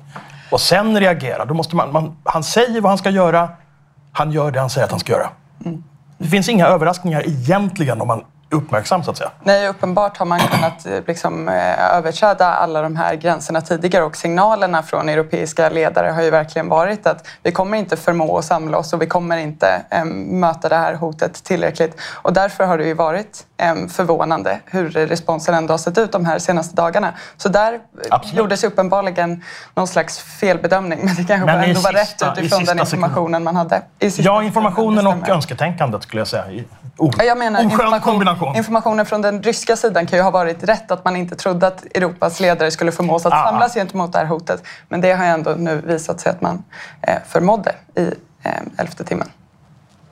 och 0.50 0.60
sen 0.60 1.00
reagera. 1.00 1.44
Då 1.44 1.54
måste 1.54 1.76
man, 1.76 1.92
man, 1.92 2.16
han 2.24 2.42
säger 2.42 2.80
vad 2.80 2.90
han 2.90 2.98
ska 2.98 3.10
göra, 3.10 3.48
han 4.12 4.32
gör 4.32 4.50
det 4.50 4.60
han 4.60 4.70
säger 4.70 4.84
att 4.84 4.90
han 4.90 5.00
ska 5.00 5.12
göra. 5.12 5.28
Mm. 5.64 5.84
Det 6.18 6.28
finns 6.28 6.48
inga 6.48 6.66
överraskningar 6.66 7.22
egentligen 7.26 8.00
om 8.00 8.08
man 8.08 8.24
uppmärksam 8.50 9.04
så 9.04 9.10
att 9.10 9.16
säga. 9.16 9.30
Nej, 9.42 9.68
uppenbart 9.68 10.16
har 10.16 10.26
man 10.26 10.40
kunnat 10.40 10.86
eh, 10.86 10.92
liksom, 11.06 11.48
eh, 11.48 11.96
överträda 11.96 12.46
alla 12.46 12.82
de 12.82 12.96
här 12.96 13.14
gränserna 13.14 13.60
tidigare 13.60 14.04
och 14.04 14.16
signalerna 14.16 14.82
från 14.82 15.08
europeiska 15.08 15.68
ledare 15.68 16.10
har 16.10 16.22
ju 16.22 16.30
verkligen 16.30 16.68
varit 16.68 17.06
att 17.06 17.26
vi 17.42 17.52
kommer 17.52 17.78
inte 17.78 17.96
förmå 17.96 18.38
att 18.38 18.44
samla 18.44 18.78
oss 18.78 18.92
och 18.92 19.02
vi 19.02 19.06
kommer 19.06 19.36
inte 19.36 19.82
äm, 19.90 20.40
möta 20.40 20.68
det 20.68 20.76
här 20.76 20.94
hotet 20.94 21.44
tillräckligt. 21.44 22.00
Och 22.00 22.32
därför 22.32 22.64
har 22.64 22.78
det 22.78 22.84
ju 22.84 22.94
varit 22.94 23.46
äm, 23.56 23.88
förvånande 23.88 24.60
hur 24.64 24.90
responsen 24.90 25.54
ändå 25.54 25.72
har 25.72 25.78
sett 25.78 25.98
ut 25.98 26.12
de 26.12 26.24
här 26.24 26.38
senaste 26.38 26.76
dagarna. 26.76 27.12
Så 27.36 27.48
där 27.48 27.72
eh, 27.72 27.78
Absolut. 28.10 28.38
gjordes 28.38 28.64
uppenbarligen 28.64 29.44
någon 29.74 29.86
slags 29.86 30.18
felbedömning 30.18 30.98
men 31.02 31.14
det 31.14 31.24
kanske 31.24 31.46
men 31.46 31.64
ändå 31.64 31.80
var 31.80 31.92
rätt 31.92 32.22
utifrån 32.38 32.64
den 32.64 32.78
informationen 32.78 33.44
man 33.44 33.56
hade. 33.56 33.82
ja, 34.18 34.42
informationen 34.42 35.06
och 35.06 35.28
önsketänkandet 35.28 36.02
skulle 36.02 36.20
jag 36.20 36.28
säga. 36.28 36.44
O 36.98 37.10
jag 37.18 37.38
menar, 37.38 37.60
information, 37.60 38.18
information. 38.36 38.56
Informationen 38.56 39.06
från 39.06 39.22
den 39.22 39.42
ryska 39.42 39.76
sidan 39.76 40.06
kan 40.06 40.18
ju 40.18 40.22
ha 40.22 40.30
varit 40.30 40.64
rätt, 40.64 40.90
att 40.90 41.04
man 41.04 41.16
inte 41.16 41.36
trodde 41.36 41.66
att 41.66 41.84
Europas 41.94 42.40
ledare 42.40 42.70
skulle 42.70 42.92
förmås 42.92 43.26
att 43.26 43.32
ah. 43.32 43.44
samlas 43.44 43.74
gentemot 43.74 44.12
det 44.12 44.18
här 44.18 44.26
hotet. 44.26 44.62
Men 44.88 45.00
det 45.00 45.12
har 45.12 45.24
ändå 45.24 45.50
nu 45.50 45.82
visat 45.86 46.20
sig 46.20 46.30
att 46.30 46.40
man 46.40 46.64
eh, 47.02 47.14
förmådde 47.26 47.74
i 47.94 48.12
eh, 48.42 48.50
elfte 48.76 49.04
timmen. 49.04 49.28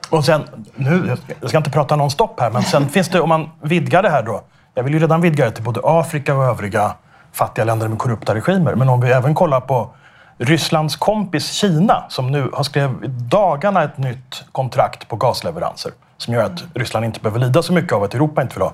Och 0.09 0.25
sen, 0.25 0.43
nu, 0.75 1.17
jag 1.41 1.49
ska 1.49 1.57
inte 1.57 1.69
prata 1.69 1.95
nonstop 1.95 2.39
här, 2.39 2.51
men 2.51 2.63
sen 2.63 2.89
finns 2.95 3.09
det, 3.09 3.21
om 3.21 3.29
man 3.29 3.49
vidgar 3.61 4.03
det 4.03 4.09
här 4.09 4.23
då. 4.23 4.41
Jag 4.73 4.83
vill 4.83 4.93
ju 4.93 4.99
redan 4.99 5.21
vidga 5.21 5.45
det 5.45 5.51
till 5.51 5.63
både 5.63 5.81
Afrika 5.83 6.35
och 6.35 6.43
övriga 6.43 6.95
fattiga 7.31 7.65
länder 7.65 7.87
med 7.87 7.97
korrupta 7.97 8.35
regimer. 8.35 8.75
Men 8.75 8.89
om 8.89 9.01
vi 9.01 9.11
även 9.11 9.35
kollar 9.35 9.61
på 9.61 9.89
Rysslands 10.37 10.95
kompis 10.95 11.51
Kina 11.51 12.05
som 12.09 12.31
nu 12.31 12.49
har 12.53 12.63
skrivit 12.63 13.03
i 13.03 13.07
dagarna 13.07 13.83
ett 13.83 13.97
nytt 13.97 14.43
kontrakt 14.51 15.07
på 15.07 15.15
gasleveranser 15.15 15.91
som 16.17 16.33
gör 16.33 16.43
att 16.43 16.63
Ryssland 16.73 17.05
inte 17.05 17.19
behöver 17.19 17.39
lida 17.39 17.63
så 17.63 17.73
mycket 17.73 17.93
av 17.93 18.03
att 18.03 18.13
Europa 18.13 18.41
inte 18.41 18.55
vill 18.55 18.63
ha. 18.63 18.73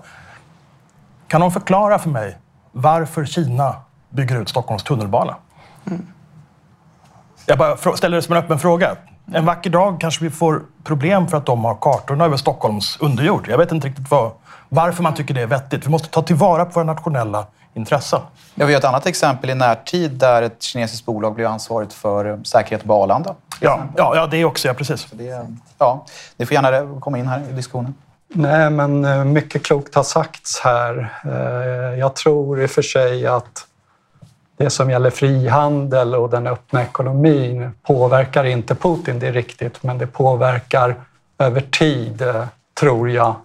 Kan 1.27 1.41
någon 1.41 1.51
förklara 1.51 1.99
för 1.99 2.09
mig 2.09 2.37
varför 2.71 3.25
Kina 3.25 3.75
bygger 4.09 4.41
ut 4.41 4.49
Stockholms 4.49 4.83
tunnelbana? 4.83 5.35
Mm. 5.87 6.07
Jag 7.45 7.57
bara 7.57 7.95
ställer 7.97 8.15
det 8.15 8.21
som 8.21 8.35
en 8.35 8.43
öppen 8.43 8.59
fråga. 8.59 8.95
En 9.33 9.45
vacker 9.45 9.69
dag 9.69 10.01
kanske 10.01 10.23
vi 10.23 10.29
får 10.29 10.61
problem 10.83 11.27
för 11.27 11.37
att 11.37 11.45
de 11.45 11.65
har 11.65 11.75
kartorna 11.81 12.25
över 12.25 12.37
Stockholms 12.37 12.97
underjord. 12.99 13.47
Jag 13.47 13.57
vet 13.57 13.71
inte 13.71 13.87
riktigt 13.87 14.11
vad, 14.11 14.31
varför 14.69 15.03
man 15.03 15.13
tycker 15.13 15.33
det 15.33 15.41
är 15.41 15.47
vettigt. 15.47 15.85
Vi 15.85 15.89
måste 15.89 16.09
ta 16.09 16.21
tillvara 16.21 16.65
på 16.65 16.71
våra 16.71 16.83
nationella 16.83 17.45
intressen. 17.73 18.19
Ja, 18.55 18.65
vi 18.65 18.73
har 18.73 18.79
ett 18.79 18.85
annat 18.85 19.05
exempel 19.05 19.49
i 19.49 19.55
närtid 19.55 20.11
där 20.11 20.41
ett 20.41 20.63
kinesiskt 20.63 21.05
bolag 21.05 21.35
blev 21.35 21.47
ansvarigt 21.47 21.93
för 21.93 22.39
säkerhet 22.43 22.83
på 22.83 23.03
Arlanda. 23.03 23.35
Ja, 23.59 23.83
ja, 23.97 24.15
ja, 24.15 24.27
det 24.27 24.45
också. 24.45 24.67
Ja, 24.67 24.73
precis. 24.73 25.07
Det, 25.11 25.47
ja, 25.77 26.05
ni 26.37 26.45
får 26.45 26.53
gärna 26.53 26.99
komma 26.99 27.17
in 27.17 27.27
här 27.27 27.43
i 27.49 27.53
diskussionen. 27.53 27.95
Nej, 28.33 28.69
men 28.69 29.05
eh, 29.05 29.23
mycket 29.23 29.63
klokt 29.63 29.95
har 29.95 30.03
sagts 30.03 30.59
här. 30.59 31.13
Eh, 31.25 31.99
jag 31.99 32.15
tror 32.15 32.61
i 32.61 32.65
och 32.65 32.69
för 32.69 32.81
sig 32.81 33.27
att 33.27 33.67
det 34.57 34.69
som 34.69 34.89
gäller 34.89 35.09
frihandel 35.09 36.15
och 36.15 36.29
den 36.29 36.47
öppna 36.47 36.83
ekonomin 36.83 37.71
påverkar 37.83 38.43
inte 38.43 38.75
Putin, 38.75 39.19
det 39.19 39.27
är 39.27 39.33
riktigt, 39.33 39.83
men 39.83 39.97
det 39.97 40.07
påverkar 40.07 40.95
över 41.37 41.61
tid, 41.61 42.21
eh, 42.21 42.45
tror 42.79 43.09
jag, 43.09 43.35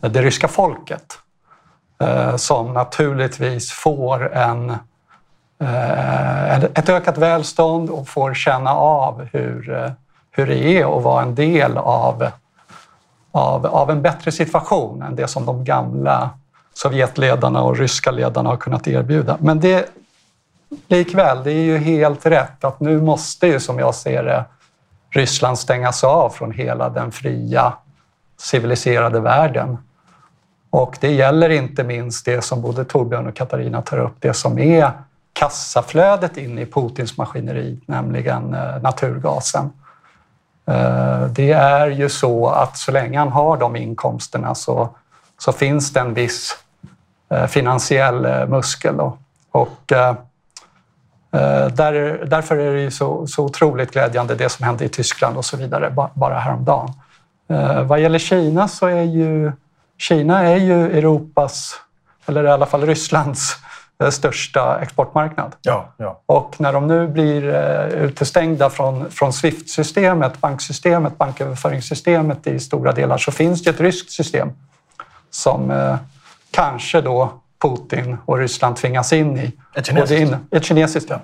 det 0.00 0.22
ryska 0.22 0.48
folket 0.48 1.18
Eh, 2.02 2.36
som 2.36 2.72
naturligtvis 2.72 3.72
får 3.72 4.32
en 4.32 4.74
Eh, 5.60 6.64
ett 6.64 6.88
ökat 6.88 7.18
välstånd 7.18 7.90
och 7.90 8.08
får 8.08 8.34
känna 8.34 8.74
av 8.74 9.28
hur, 9.32 9.74
eh, 9.74 9.90
hur 10.30 10.46
det 10.46 10.58
är 10.58 10.98
att 10.98 11.02
vara 11.02 11.22
en 11.22 11.34
del 11.34 11.78
av, 11.78 12.28
av, 13.32 13.66
av 13.66 13.90
en 13.90 14.02
bättre 14.02 14.32
situation 14.32 15.02
än 15.02 15.16
det 15.16 15.28
som 15.28 15.46
de 15.46 15.64
gamla 15.64 16.30
Sovjetledarna 16.74 17.62
och 17.62 17.76
ryska 17.76 18.10
ledarna 18.10 18.48
har 18.48 18.56
kunnat 18.56 18.88
erbjuda. 18.88 19.36
Men 19.40 19.60
det, 19.60 19.90
likväl, 20.88 21.44
det 21.44 21.52
är 21.52 21.64
ju 21.64 21.78
helt 21.78 22.26
rätt 22.26 22.64
att 22.64 22.80
nu 22.80 23.00
måste 23.00 23.46
ju, 23.46 23.60
som 23.60 23.78
jag 23.78 23.94
ser 23.94 24.24
det, 24.24 24.44
Ryssland 25.10 25.58
stängas 25.58 26.04
av 26.04 26.30
från 26.30 26.52
hela 26.52 26.88
den 26.88 27.12
fria 27.12 27.72
civiliserade 28.36 29.20
världen. 29.20 29.78
Och 30.70 30.96
det 31.00 31.12
gäller 31.12 31.50
inte 31.50 31.84
minst 31.84 32.24
det 32.24 32.42
som 32.42 32.62
både 32.62 32.84
Torbjörn 32.84 33.26
och 33.26 33.34
Katarina 33.34 33.82
tar 33.82 33.98
upp, 33.98 34.14
det 34.20 34.34
som 34.34 34.58
är 34.58 34.92
kassaflödet 35.32 36.36
in 36.36 36.58
i 36.58 36.66
Putins 36.66 37.16
maskineri, 37.16 37.80
nämligen 37.86 38.54
eh, 38.54 38.82
naturgasen. 38.82 39.70
Eh, 40.66 41.26
det 41.26 41.52
är 41.52 41.88
ju 41.88 42.08
så 42.08 42.48
att 42.48 42.76
så 42.76 42.92
länge 42.92 43.18
han 43.18 43.28
har 43.28 43.56
de 43.56 43.76
inkomsterna 43.76 44.54
så, 44.54 44.88
så 45.38 45.52
finns 45.52 45.92
det 45.92 46.00
en 46.00 46.14
viss 46.14 46.56
eh, 47.30 47.46
finansiell 47.46 48.48
muskel. 48.48 48.96
Då. 48.96 49.18
Och 49.50 49.92
där, 51.72 52.24
därför 52.26 52.56
är 52.56 52.74
det 52.74 52.80
ju 52.80 52.90
så, 52.90 53.26
så 53.26 53.44
otroligt 53.44 53.92
glädjande 53.92 54.34
det 54.34 54.48
som 54.48 54.64
hände 54.64 54.84
i 54.84 54.88
Tyskland 54.88 55.36
och 55.36 55.44
så 55.44 55.56
vidare 55.56 56.08
bara 56.14 56.38
häromdagen. 56.38 56.92
Vad 57.84 58.00
gäller 58.00 58.18
Kina 58.18 58.68
så 58.68 58.86
är 58.86 59.02
ju 59.02 59.52
Kina 59.98 60.42
är 60.42 60.56
ju 60.56 60.98
Europas, 60.98 61.80
eller 62.26 62.44
i 62.44 62.48
alla 62.48 62.66
fall 62.66 62.86
Rysslands, 62.86 63.56
Eh, 64.02 64.10
största 64.10 64.80
exportmarknad. 64.82 65.56
Ja, 65.62 65.94
ja. 65.96 66.20
Och 66.26 66.54
när 66.58 66.72
de 66.72 66.86
nu 66.86 67.08
blir 67.08 67.54
eh, 67.54 68.02
utestängda 68.02 68.70
från, 68.70 69.10
från 69.10 69.32
Swift-systemet, 69.32 70.40
banksystemet, 70.40 71.18
banköverföringssystemet 71.18 72.46
i 72.46 72.60
stora 72.60 72.92
delar, 72.92 73.18
så 73.18 73.32
finns 73.32 73.62
det 73.62 73.70
ett 73.70 73.80
ryskt 73.80 74.10
system 74.10 74.50
som 75.30 75.70
eh, 75.70 75.96
kanske 76.50 77.00
då 77.00 77.32
Putin 77.62 78.16
och 78.24 78.38
Ryssland 78.38 78.76
tvingas 78.76 79.12
in 79.12 79.38
i. 79.38 79.52
Ett 79.74 79.86
kinesiskt? 79.86 80.20
In, 80.20 80.36
ett 80.50 80.64
kinesiskt, 80.64 81.10
ja. 81.10 81.20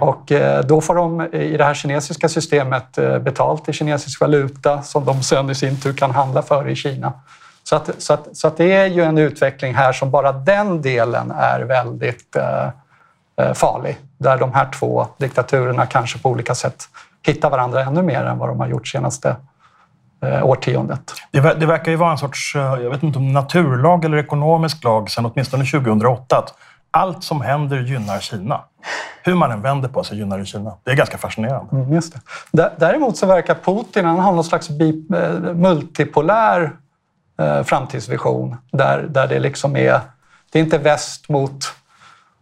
Och 0.00 0.32
eh, 0.32 0.64
då 0.64 0.80
får 0.80 0.94
de 0.94 1.22
i 1.34 1.56
det 1.56 1.64
här 1.64 1.74
kinesiska 1.74 2.28
systemet 2.28 2.98
eh, 2.98 3.18
betalt 3.18 3.68
i 3.68 3.72
kinesisk 3.72 4.20
valuta 4.20 4.82
som 4.82 5.04
de 5.04 5.22
sen 5.22 5.50
i 5.50 5.54
sin 5.54 5.80
tur 5.80 5.92
kan 5.92 6.10
handla 6.10 6.42
för 6.42 6.68
i 6.68 6.76
Kina. 6.76 7.12
Så, 7.68 7.76
att, 7.76 8.02
så, 8.02 8.12
att, 8.12 8.36
så 8.36 8.48
att 8.48 8.56
det 8.56 8.72
är 8.72 8.86
ju 8.86 9.02
en 9.02 9.18
utveckling 9.18 9.74
här 9.74 9.92
som 9.92 10.10
bara 10.10 10.32
den 10.32 10.82
delen 10.82 11.30
är 11.30 11.60
väldigt 11.60 12.36
eh, 12.36 12.70
eh, 13.36 13.52
farlig. 13.54 13.98
Där 14.18 14.38
de 14.38 14.52
här 14.52 14.68
två 14.78 15.06
diktaturerna 15.18 15.86
kanske 15.86 16.18
på 16.18 16.30
olika 16.30 16.54
sätt 16.54 16.84
hittar 17.26 17.50
varandra 17.50 17.82
ännu 17.82 18.02
mer 18.02 18.24
än 18.24 18.38
vad 18.38 18.48
de 18.48 18.60
har 18.60 18.68
gjort 18.68 18.88
senaste 18.88 19.36
eh, 20.22 20.44
årtiondet. 20.44 21.00
Det, 21.30 21.40
det, 21.40 21.66
verkar 21.66 21.90
ju 21.90 21.96
vara 21.96 22.12
en 22.12 22.18
sorts, 22.18 22.56
eh, 22.56 22.62
jag 22.62 22.90
vet 22.90 23.02
inte 23.02 23.18
om 23.18 23.32
naturlag 23.32 24.04
eller 24.04 24.16
ekonomisk 24.16 24.84
lag 24.84 25.10
sedan 25.10 25.26
åtminstone 25.26 25.64
2008 25.64 26.38
att 26.38 26.54
allt 26.90 27.24
som 27.24 27.40
händer 27.40 27.80
gynnar 27.80 28.20
Kina. 28.20 28.60
Hur 29.22 29.34
man 29.34 29.50
än 29.50 29.62
vänder 29.62 29.88
på 29.88 30.04
sig 30.04 30.18
gynnar 30.18 30.38
det 30.38 30.44
Kina. 30.44 30.72
Det 30.84 30.90
är 30.90 30.96
ganska 30.96 31.18
fascinerande. 31.18 31.76
Mm, 31.76 31.92
just 31.92 32.14
det. 32.52 32.70
Däremot 32.78 33.16
så 33.16 33.26
verkar 33.26 33.54
Putin 33.54 34.04
han 34.04 34.18
har 34.18 34.32
någon 34.32 34.44
slags 34.44 34.70
multipolär 35.54 36.72
eh, 37.38 37.62
framtidsvision 37.62 38.56
där, 38.72 39.02
där 39.02 39.28
det 39.28 39.38
liksom 39.38 39.76
är, 39.76 40.00
det 40.52 40.58
är 40.58 40.62
inte 40.62 40.78
väst 40.78 41.28
mot 41.28 41.74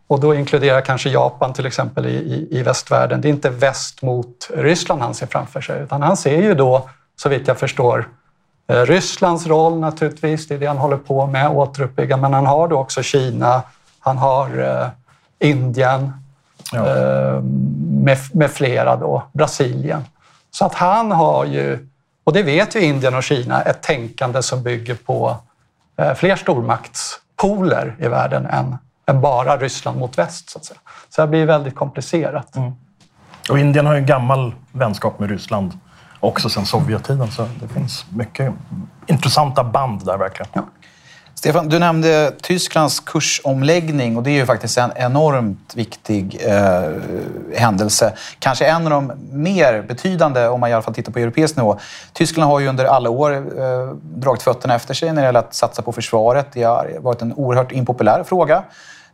och 0.08 0.20
då 0.20 0.34
inkluderar 0.34 0.80
kanske 0.80 1.10
Japan 1.10 1.52
till 1.52 1.66
exempel 1.66 2.06
i, 2.06 2.14
i, 2.14 2.58
i, 2.58 2.62
västvärlden. 2.62 3.20
Det 3.20 3.28
är 3.28 3.30
inte 3.30 3.50
väst 3.50 4.02
mot 4.02 4.50
Ryssland 4.54 5.02
han 5.02 5.14
ser 5.14 5.26
framför 5.26 5.60
sig, 5.60 5.82
utan 5.82 6.02
han 6.02 6.16
ser 6.16 6.42
ju 6.42 6.54
då, 6.54 6.88
så 7.16 7.28
vitt 7.28 7.48
jag 7.48 7.58
förstår, 7.58 8.08
eh, 8.68 8.82
Rysslands 8.82 9.46
roll 9.46 9.80
naturligtvis, 9.80 10.48
det 10.48 10.54
är 10.54 10.58
det 10.58 10.66
han 10.66 10.78
håller 10.78 10.96
på 10.96 11.26
med, 11.26 11.50
återuppbygga, 11.50 12.16
men 12.16 12.34
han 12.34 12.46
har 12.46 12.68
då 12.68 12.76
också 12.76 13.02
Kina, 13.02 13.62
han 14.00 14.18
har 14.18 14.58
eh, 14.58 14.88
Indien 15.48 16.12
ja. 16.72 16.86
eh, 16.86 17.40
med, 17.90 18.18
med 18.32 18.50
flera 18.50 18.96
då, 18.96 19.22
Brasilien. 19.32 20.04
Så 20.50 20.64
att 20.64 20.74
han 20.74 21.12
har 21.12 21.44
ju, 21.44 21.88
och 22.26 22.32
det 22.32 22.42
vet 22.42 22.76
ju 22.76 22.80
Indien 22.80 23.14
och 23.14 23.22
Kina, 23.22 23.62
ett 23.62 23.82
tänkande 23.82 24.42
som 24.42 24.62
bygger 24.62 24.94
på 24.94 25.36
eh, 25.96 26.14
fler 26.14 26.36
stormaktspoler 26.36 27.96
i 27.98 28.08
världen 28.08 28.46
än 28.46 28.76
än 29.06 29.20
bara 29.20 29.56
Ryssland 29.56 29.98
mot 29.98 30.18
väst. 30.18 30.50
Så, 30.50 30.58
att 30.58 30.64
säga. 30.64 30.80
så 31.08 31.20
det 31.20 31.28
blir 31.28 31.46
väldigt 31.46 31.74
komplicerat. 31.74 32.56
Mm. 32.56 32.72
Och 33.50 33.58
Indien 33.58 33.86
har 33.86 33.94
ju 33.94 33.98
en 33.98 34.06
gammal 34.06 34.54
vänskap 34.72 35.18
med 35.18 35.30
Ryssland 35.30 35.78
också 36.20 36.48
sedan 36.48 36.66
Sovjettiden, 36.66 37.30
så 37.30 37.48
det 37.60 37.68
finns 37.68 38.04
mycket 38.10 38.52
intressanta 39.06 39.64
band 39.64 40.04
där 40.04 40.18
verkligen. 40.18 40.50
Ja. 40.52 40.62
Stefan, 41.46 41.68
du 41.68 41.78
nämnde 41.78 42.32
Tysklands 42.42 43.00
kursomläggning 43.00 44.16
och 44.16 44.22
det 44.22 44.30
är 44.30 44.34
ju 44.34 44.46
faktiskt 44.46 44.78
en 44.78 44.90
enormt 44.96 45.72
viktig 45.76 46.40
eh, 46.46 46.90
händelse. 47.54 48.12
Kanske 48.38 48.66
en 48.66 48.84
av 48.84 48.90
de 48.90 49.12
mer 49.30 49.82
betydande 49.82 50.46
om 50.48 50.60
man 50.60 50.70
i 50.70 50.72
alla 50.72 50.82
fall 50.82 50.94
tittar 50.94 51.12
på 51.12 51.18
europeisk 51.18 51.56
nivå. 51.56 51.78
Tyskland 52.12 52.50
har 52.50 52.60
ju 52.60 52.68
under 52.68 52.84
alla 52.84 53.10
år 53.10 53.32
eh, 53.32 53.94
dragit 54.02 54.42
fötterna 54.42 54.74
efter 54.74 54.94
sig 54.94 55.12
när 55.12 55.22
det 55.22 55.26
gäller 55.26 55.40
att 55.40 55.54
satsa 55.54 55.82
på 55.82 55.92
försvaret. 55.92 56.46
Det 56.52 56.62
har 56.62 56.90
varit 56.98 57.22
en 57.22 57.32
oerhört 57.32 57.72
impopulär 57.72 58.24
fråga. 58.24 58.64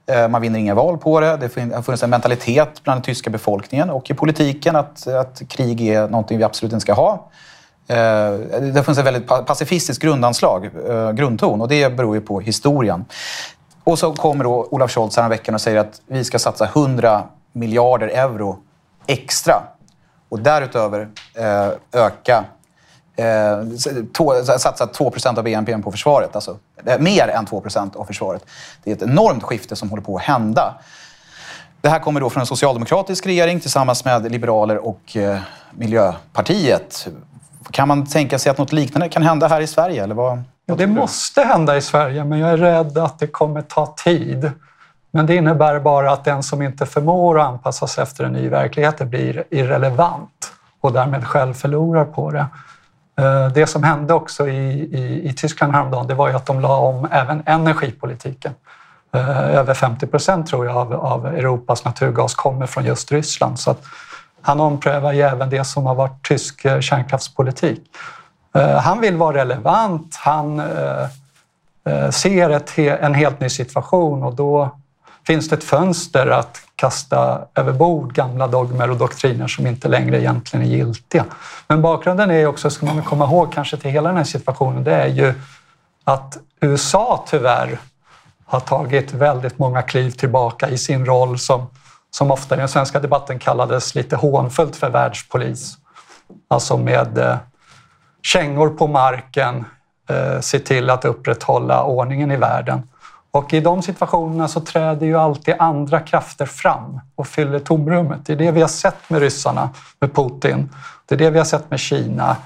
Eh, 0.07 0.29
man 0.29 0.43
vinner 0.43 0.59
inga 0.59 0.75
val 0.75 0.99
på 0.99 1.21
det. 1.21 1.37
Det 1.37 1.75
har 1.75 1.83
funnits 1.83 2.03
en 2.03 2.11
mentalitet 2.11 2.83
bland 2.85 2.99
den 2.99 3.03
tyska 3.03 3.31
befolkningen 3.31 3.91
och 3.91 4.11
i 4.11 4.15
politiken 4.15 4.77
att, 4.77 5.07
att 5.07 5.43
krig 5.49 5.89
är 5.89 6.09
någonting 6.09 6.39
vi 6.39 6.45
absolut 6.45 6.73
inte 6.73 6.83
ska 6.83 6.93
ha. 6.93 7.31
Eh, 7.93 8.61
det 8.61 8.77
har 8.77 8.83
funnits 8.83 8.99
ett 8.99 9.07
väldigt 9.07 9.27
pacifistiskt 9.27 10.03
grundanslag, 10.03 10.71
eh, 10.89 11.13
grundton 11.13 11.61
och 11.61 11.69
det 11.69 11.97
beror 11.97 12.15
ju 12.15 12.21
på 12.21 12.41
historien. 12.41 13.05
Och 13.85 13.99
så 13.99 14.13
kommer 14.15 14.45
då 14.45 14.69
Olaf 14.71 14.91
Scholz 14.91 15.19
veckan 15.19 15.55
och 15.55 15.61
säger 15.61 15.79
att 15.79 16.01
vi 16.07 16.25
ska 16.25 16.39
satsa 16.39 16.65
100 16.67 17.23
miljarder 17.53 18.09
euro 18.09 18.59
extra 19.07 19.63
och 20.29 20.39
därutöver 20.39 21.09
eh, 21.35 22.01
öka 22.03 22.45
eh, 23.17 24.57
satsa 24.59 24.87
2% 24.87 25.39
av 25.39 25.45
BNP 25.45 25.79
på 25.79 25.91
försvaret. 25.91 26.35
Alltså, 26.35 26.59
eh, 26.87 26.99
mer 26.99 27.29
än 27.29 27.47
2% 27.47 27.97
av 27.97 28.05
försvaret. 28.05 28.45
Det 28.85 28.91
är 28.91 28.95
ett 28.95 29.03
enormt 29.03 29.43
skifte 29.43 29.77
som 29.77 29.91
håller 29.91 30.03
på 30.03 30.17
att 30.17 30.23
hända. 30.23 30.75
Det 31.81 31.89
här 31.89 31.99
kommer 31.99 32.21
då 32.21 32.31
från 32.31 32.41
en 32.41 32.47
socialdemokratisk 32.47 33.27
regering 33.27 33.61
tillsammans 33.61 34.05
med 34.05 34.33
Liberaler 34.33 34.87
och 34.87 35.17
eh, 35.17 35.39
Miljöpartiet. 35.71 37.09
Kan 37.71 37.89
man 37.89 38.07
tänka 38.07 38.39
sig 38.39 38.51
att 38.51 38.59
något 38.59 38.73
liknande 38.73 39.09
kan 39.09 39.23
hända 39.23 39.49
här 39.49 39.61
i 39.61 39.67
Sverige? 39.67 40.03
Eller 40.03 40.15
vad, 40.15 40.43
ja, 40.67 40.75
det 40.75 40.87
måste 40.87 41.43
hända 41.43 41.77
i 41.77 41.81
Sverige, 41.81 42.25
men 42.25 42.39
jag 42.39 42.51
är 42.51 42.57
rädd 42.57 42.99
att 42.99 43.19
det 43.19 43.27
kommer 43.27 43.63
ta 43.63 43.95
tid. 44.05 44.51
Men 45.11 45.27
det 45.27 45.37
innebär 45.37 45.81
bara 45.81 46.13
att 46.13 46.25
den 46.25 46.43
som 46.43 46.63
inte 46.63 46.87
förmår 46.87 47.41
att 47.41 47.47
anpassa 47.47 47.87
sig 47.87 48.03
efter 48.03 48.25
en 48.25 48.33
ny 48.33 48.49
verklighet 48.49 48.99
blir 48.99 49.45
irrelevant 49.51 50.53
och 50.81 50.93
därmed 50.93 51.27
själv 51.27 51.55
förlorar 51.55 52.05
på 52.05 52.31
det. 52.31 52.47
Eh, 53.21 53.49
det 53.49 53.67
som 53.67 53.83
hände 53.83 54.15
också 54.15 54.49
i, 54.49 54.69
i, 54.99 55.29
i 55.29 55.33
Tyskland 55.33 55.73
häromdagen 55.73 56.07
det 56.07 56.15
var 56.15 56.29
ju 56.29 56.35
att 56.35 56.47
de 56.47 56.61
la 56.61 56.77
om 56.77 57.09
även 57.11 57.43
energipolitiken. 57.47 58.53
Eh, 59.15 59.57
över 59.57 59.75
50 59.75 60.07
procent 60.07 60.47
tror 60.47 60.67
jag 60.67 60.77
av, 60.77 60.93
av, 60.93 61.27
Europas 61.27 61.85
naturgas 61.85 62.35
kommer 62.35 62.67
från 62.67 62.85
just 62.85 63.13
Ryssland. 63.13 63.59
Så 63.59 63.71
att 63.71 63.85
han 64.43 64.61
omprövar 64.61 65.13
ju 65.13 65.21
även 65.21 65.51
det 65.51 65.65
som 65.65 65.87
har 65.87 65.95
varit 65.95 66.29
tysk 66.29 66.65
eh, 66.65 66.81
kärnkraftspolitik. 66.81 67.81
Eh, 68.55 68.77
han 68.77 69.01
vill 69.01 69.17
vara 69.17 69.37
relevant, 69.37 70.17
han 70.17 70.61
eh, 70.61 72.11
ser 72.11 72.51
ett, 72.51 72.79
en 72.79 73.15
helt 73.15 73.41
ny 73.41 73.49
situation 73.49 74.23
och 74.23 74.35
då 74.35 74.71
finns 75.27 75.49
det 75.49 75.57
ett 75.57 75.65
fönster 75.65 76.27
att 76.27 76.63
kasta 76.77 77.41
över 77.55 77.73
bord 77.73 78.15
gamla 78.15 78.47
dogmer 78.47 78.91
och 78.91 78.97
doktriner 78.97 79.47
som 79.47 79.67
inte 79.67 79.89
längre 79.89 80.21
egentligen 80.21 80.67
är 80.67 80.71
giltiga. 80.71 81.25
Men 81.69 81.83
bakgrunden 81.83 82.31
är 82.31 82.47
också, 82.47 82.71
ska 82.71 82.87
man 82.87 83.03
komma 83.03 83.25
ihåg 83.25 83.53
kanske 83.53 83.77
till 83.77 83.91
hela 83.91 84.09
den 84.09 84.17
här 84.17 84.25
situationen, 84.25 84.85
det 84.85 84.95
är 84.95 85.07
ju 85.07 85.35
att 86.05 86.39
USA 86.61 87.25
tyvärr 87.29 87.79
har 88.45 88.61
tagit 88.61 89.13
väldigt 89.13 89.59
många 89.59 89.83
kliv 89.83 90.11
tillbaka 90.11 90.69
i 90.69 90.79
sin 90.79 91.07
roll 91.07 91.39
som, 91.39 91.67
som 92.15 92.31
ofta 92.31 92.55
i 92.55 92.59
den 92.59 92.69
svenska 92.69 93.01
debatten 93.01 93.39
kallades 93.39 93.95
lite 93.95 94.17
hånfullt 94.17 94.77
för 94.77 94.91
världspolis. 94.91 95.77
Alltså 96.49 96.77
med 96.77 97.19
eh, 97.19 97.37
kängor 98.23 98.69
på 98.69 98.87
marken, 98.87 99.65
eh, 100.09 100.41
se 100.41 100.59
till 100.59 100.91
att 100.91 101.05
upprätthålla 101.05 101.85
ordningen 101.85 102.31
i 102.31 102.37
världen. 102.37 102.83
Och 103.31 103.55
i 103.55 103.61
de 103.61 103.83
situationerna 103.83 104.49
så 104.49 104.61
träder 104.61 105.07
ju 105.07 105.17
alltid 105.17 105.55
andra 105.59 106.01
krafter 106.01 106.47
fram 106.47 107.01
och 107.15 107.27
fyller 107.27 107.59
tomrummet. 107.59 108.27
Det 108.27 108.33
är 108.33 108.37
det 108.37 108.51
vi 108.51 108.61
har 108.61 108.69
sett 108.69 109.11
med 109.11 109.21
ryssarna, 109.21 109.71
med 110.01 110.15
Putin. 110.15 110.71
Det 111.07 111.15
är 111.15 111.19
det 111.19 111.31
vi 111.31 111.39
har 111.39 111.45
sett 111.45 111.71
med 111.71 111.81
Kina. 111.81 112.37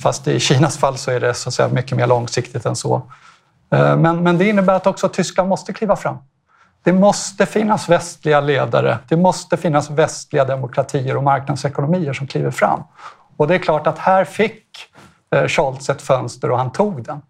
Fast 0.00 0.28
i 0.28 0.40
Kinas 0.40 0.78
fall 0.78 0.98
så 0.98 1.10
är 1.10 1.20
det 1.20 1.34
så 1.34 1.48
att 1.48 1.54
säga 1.54 1.68
mycket 1.68 1.96
mer 1.96 2.06
långsiktigt 2.06 2.66
än 2.66 2.76
så. 2.76 3.02
Eh, 3.72 3.96
men, 3.96 4.22
men 4.22 4.38
det 4.38 4.48
innebär 4.48 4.74
att 4.74 4.86
också 4.86 5.08
Tyskland 5.08 5.48
måste 5.48 5.72
kliva 5.72 5.96
fram. 5.96 6.16
Det 6.86 6.92
måste 6.92 7.46
finnas 7.46 7.88
västliga 7.88 8.40
ledare. 8.40 8.98
Det 9.08 9.16
måste 9.16 9.56
finnas 9.56 9.90
västliga 9.90 10.44
demokratier 10.44 11.16
och 11.16 11.22
marknadsekonomier 11.22 12.12
som 12.12 12.26
kliver 12.26 12.50
fram. 12.50 12.82
Och 13.36 13.48
det 13.48 13.54
är 13.54 13.58
klart 13.58 13.86
att 13.86 13.98
här 13.98 14.24
fick 14.24 14.62
eh, 15.30 15.46
Scholz 15.46 15.90
ett 15.90 16.02
fönster 16.02 16.50
och 16.50 16.58
han 16.58 16.72
tog 16.72 17.04
den. 17.04 17.22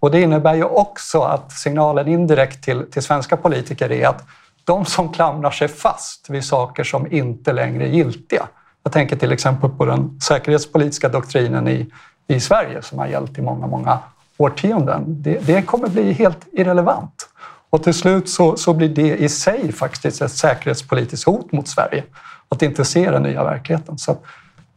Och 0.00 0.10
det 0.10 0.20
innebär 0.20 0.54
ju 0.54 0.64
också 0.64 1.20
att 1.20 1.52
signalen 1.52 2.08
indirekt 2.08 2.64
till, 2.64 2.90
till 2.90 3.02
svenska 3.02 3.36
politiker 3.36 3.92
är 3.92 4.08
att 4.08 4.24
de 4.64 4.84
som 4.84 5.12
klamrar 5.12 5.50
sig 5.50 5.68
fast 5.68 6.30
vid 6.30 6.44
saker 6.44 6.84
som 6.84 7.12
inte 7.12 7.52
längre 7.52 7.84
är 7.84 7.88
giltiga. 7.88 8.48
Jag 8.82 8.92
tänker 8.92 9.16
till 9.16 9.32
exempel 9.32 9.70
på 9.70 9.84
den 9.84 10.20
säkerhetspolitiska 10.20 11.08
doktrinen 11.08 11.68
i, 11.68 11.90
i 12.26 12.40
Sverige 12.40 12.82
som 12.82 12.98
har 12.98 13.06
gällt 13.06 13.38
i 13.38 13.42
många, 13.42 13.66
många 13.66 13.98
årtionden. 14.36 15.04
Det, 15.06 15.46
det 15.46 15.62
kommer 15.62 15.88
bli 15.88 16.12
helt 16.12 16.46
irrelevant. 16.52 17.28
Och 17.70 17.82
till 17.82 17.94
slut 17.94 18.28
så, 18.28 18.56
så 18.56 18.74
blir 18.74 18.88
det 18.88 19.16
i 19.16 19.28
sig 19.28 19.72
faktiskt 19.72 20.22
ett 20.22 20.32
säkerhetspolitiskt 20.32 21.26
hot 21.26 21.52
mot 21.52 21.68
Sverige. 21.68 22.04
Att 22.48 22.62
inte 22.62 22.84
se 22.84 23.10
den 23.10 23.22
nya 23.22 23.44
verkligheten. 23.44 23.98
Så, 23.98 24.16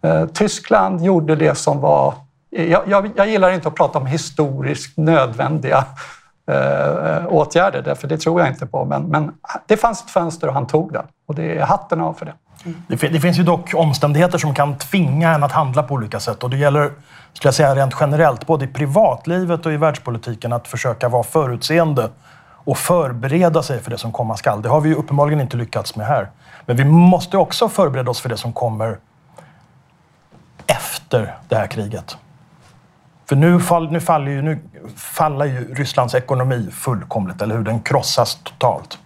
eh, 0.03 0.25
Tyskland 0.25 1.05
gjorde 1.05 1.35
det 1.35 1.55
som 1.55 1.79
var 1.79 2.13
jag, 2.51 2.83
jag, 2.87 3.11
jag, 3.15 3.29
gillar 3.29 3.51
inte 3.51 3.67
att 3.67 3.75
prata 3.75 3.99
om 3.99 4.05
historiskt 4.05 4.97
nödvändiga 4.97 5.85
eh, 6.51 7.27
åtgärder, 7.27 7.81
därför 7.81 8.07
det 8.07 8.17
tror 8.17 8.41
jag 8.41 8.49
inte 8.49 8.65
på. 8.65 8.85
Men, 8.85 9.03
men, 9.03 9.31
det 9.67 9.77
fanns 9.77 10.03
ett 10.03 10.09
fönster 10.09 10.47
och 10.47 10.53
han 10.53 10.67
tog 10.67 10.93
det. 10.93 11.03
Och 11.27 11.35
det 11.35 11.57
är 11.57 11.65
hatten 11.65 12.01
av 12.01 12.13
för 12.13 12.25
det. 12.25 12.33
Det, 12.87 13.07
det, 13.07 13.19
finns 13.19 13.39
ju 13.39 13.43
dock 13.43 13.73
omständigheter 13.73 14.37
som 14.37 14.53
kan 14.53 14.77
tvinga 14.77 15.33
en 15.33 15.43
att 15.43 15.51
handla 15.51 15.83
på 15.83 15.93
olika 15.93 16.19
sätt. 16.19 16.43
Och 16.43 16.49
det 16.49 16.57
gäller, 16.57 16.91
skulle 17.33 17.47
jag 17.47 17.53
säga, 17.53 17.75
rent 17.75 17.95
generellt, 17.99 18.47
både 18.47 18.65
i 18.65 18.67
privatlivet 18.67 19.65
och 19.65 19.73
i 19.73 19.77
världspolitiken, 19.77 20.53
att 20.53 20.67
försöka 20.67 21.09
vara 21.09 21.23
förutseende 21.23 22.09
och 22.63 22.77
förbereda 22.77 23.63
sig 23.63 23.79
för 23.79 23.91
det 23.91 23.97
som 23.97 24.11
komma 24.11 24.37
skall. 24.37 24.61
Det 24.61 24.69
har 24.69 24.81
vi 24.81 24.89
ju 24.89 24.95
uppenbarligen 24.95 25.41
inte 25.41 25.57
lyckats 25.57 25.95
med 25.95 26.07
här. 26.07 26.29
Men 26.65 26.77
vi 26.77 26.85
måste 26.85 27.37
också 27.37 27.69
förbereda 27.69 28.11
oss 28.11 28.21
för 28.21 28.29
det 28.29 28.37
som 28.37 28.53
kommer 28.53 28.97
efter 30.67 31.35
det 31.49 31.55
här 31.55 31.67
kriget. 31.67 32.17
För 33.25 33.35
nu, 33.35 33.59
fall, 33.59 33.91
nu, 33.91 33.99
faller 33.99 34.31
ju, 34.31 34.41
nu 34.41 34.59
faller 34.95 35.45
ju 35.45 35.73
Rysslands 35.73 36.15
ekonomi 36.15 36.69
fullkomligt, 36.71 37.41
eller 37.41 37.57
hur? 37.57 37.63
Den 37.63 37.79
krossas 37.79 38.35
totalt. 38.43 38.99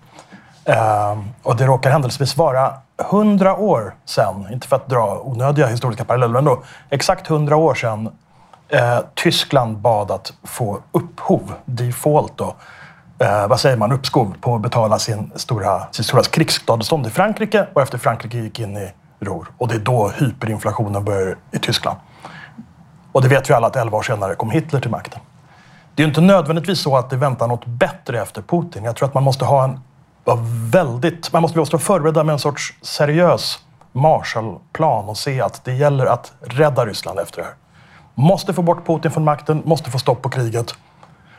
Uh, 0.70 1.24
och 1.44 1.56
det 1.56 1.66
råkar 1.66 1.92
händelsevis 1.92 2.38
vara 2.38 2.74
hundra 2.98 3.56
år 3.56 3.96
sedan, 4.06 4.48
inte 4.52 4.68
för 4.68 4.76
att 4.76 4.90
dra 4.90 5.22
onödiga 5.24 5.68
historiska 5.68 6.06
paralleller, 6.06 6.34
men 6.34 6.46
då 6.46 6.64
exakt 6.90 7.28
hundra 7.28 7.56
år 7.56 7.76
sedan 7.76 8.08
uh, 8.74 9.00
Tyskland 9.14 9.78
bad 9.78 10.12
att 10.12 10.34
få 10.44 10.80
upphov, 10.92 11.54
default 11.66 12.38
då, 12.38 12.56
eh, 13.20 13.48
vad 13.48 13.60
säger 13.60 13.78
man, 13.78 13.92
uppskov 13.92 14.36
på 14.42 14.56
att 14.56 14.62
betala 14.62 15.00
sin 15.00 15.32
stora, 15.36 15.88
sin 15.92 16.06
stora 16.06 16.24
krigsskadestånd 16.24 17.08
i 17.08 17.10
Frankrike 17.10 17.68
och 17.74 17.82
efter 17.82 17.98
Frankrike 17.98 18.38
gick 18.38 18.60
in 18.60 18.78
i 18.78 18.92
ROR. 19.20 19.48
Och 19.58 19.68
det 19.68 19.76
är 19.76 19.80
då 19.80 20.08
hyperinflationen 20.08 21.06
börjar 21.06 21.38
i 21.52 21.60
Tyskland. 21.60 21.98
Och 23.12 23.22
det 23.22 23.28
vet 23.28 23.50
vi 23.50 23.54
alla 23.54 23.68
att 23.68 23.76
elva 23.76 23.98
år 23.98 24.02
senare 24.02 24.36
kom 24.36 24.52
Hitler 24.52 24.80
till 24.80 24.92
makten. 24.92 25.20
Det 25.96 26.04
är 26.04 26.06
ju 26.06 26.10
inte 26.10 26.22
nödvändigtvis 26.22 26.80
så 26.80 26.98
att 26.98 27.10
det 27.10 27.18
väntar 27.18 27.48
något 27.48 27.66
bättre 27.66 28.22
efter 28.22 28.42
Putin. 28.42 28.84
Jag 28.84 28.96
tror 28.96 29.08
att 29.08 29.14
man 29.14 29.24
måste 29.24 29.46
ha 29.46 29.64
en 29.64 29.80
väldigt... 30.72 31.34
Man 31.34 31.42
måste 31.42 31.60
vara 31.60 31.80
förberedda 31.80 32.24
med 32.24 32.34
en 32.34 32.40
sorts 32.40 32.74
seriös 32.82 33.60
Marshallplan 33.92 35.10
och 35.10 35.18
se 35.18 35.42
att 35.42 35.64
det 35.64 35.74
gäller 35.74 36.06
att 36.06 36.34
rädda 36.42 36.86
Ryssland 36.86 37.20
efter 37.20 37.38
det 37.38 37.44
här. 37.44 37.56
Måste 38.16 38.54
få 38.54 38.62
bort 38.62 38.88
Putin 38.88 39.12
från 39.12 39.24
makten, 39.24 39.62
måste 39.66 39.92
få 39.92 40.00
stopp 40.00 40.22
på 40.22 40.30
kriget. 40.30 40.76